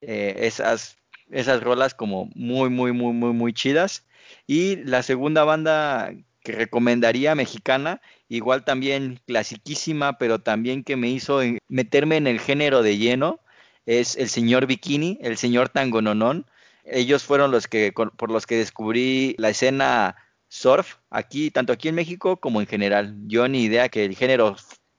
[0.00, 0.96] Eh, esas,
[1.30, 4.06] esas rolas como muy, muy, muy, muy, muy chidas.
[4.46, 8.00] Y la segunda banda que recomendaría mexicana,
[8.30, 13.38] igual también clasiquísima, pero también que me hizo meterme en el género de lleno,
[13.84, 16.46] es el señor Bikini, el señor Tangononón.
[16.84, 20.16] Ellos fueron los que, por los que descubrí la escena
[20.50, 23.16] surf aquí, tanto aquí en México como en general.
[23.26, 24.56] Yo ni idea que el género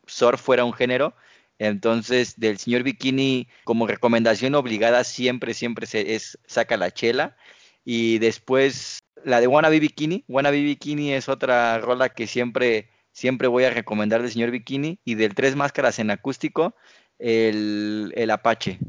[0.08, 1.14] surf fuera un género.
[1.60, 7.38] Entonces, del señor Bikini, como recomendación obligada, siempre, siempre se es saca la chela.
[7.86, 10.24] Y después, la de Wannabe Bikini.
[10.28, 15.00] Wannabe Bikini es otra rola que siempre, siempre voy a recomendar del señor Bikini.
[15.06, 16.76] Y del Tres Máscaras en acústico,
[17.20, 18.80] el, el Apache.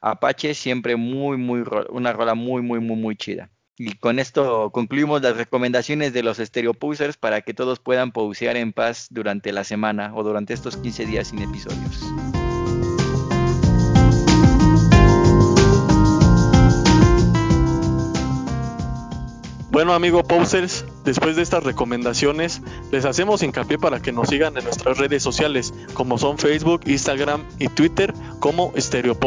[0.00, 3.50] Apache siempre muy, muy, una rola muy, muy, muy, muy chida.
[3.78, 8.56] Y con esto concluimos las recomendaciones de los Stereo Posers para que todos puedan pausear
[8.56, 12.00] en paz durante la semana o durante estos 15 días sin episodios.
[19.70, 22.62] Bueno, amigo Posers, después de estas recomendaciones,
[22.92, 27.44] les hacemos hincapié para que nos sigan en nuestras redes sociales, como son Facebook, Instagram
[27.58, 29.18] y Twitter, como Stereo.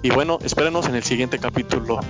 [0.00, 2.00] Y bueno, espérenos en el siguiente capítulo.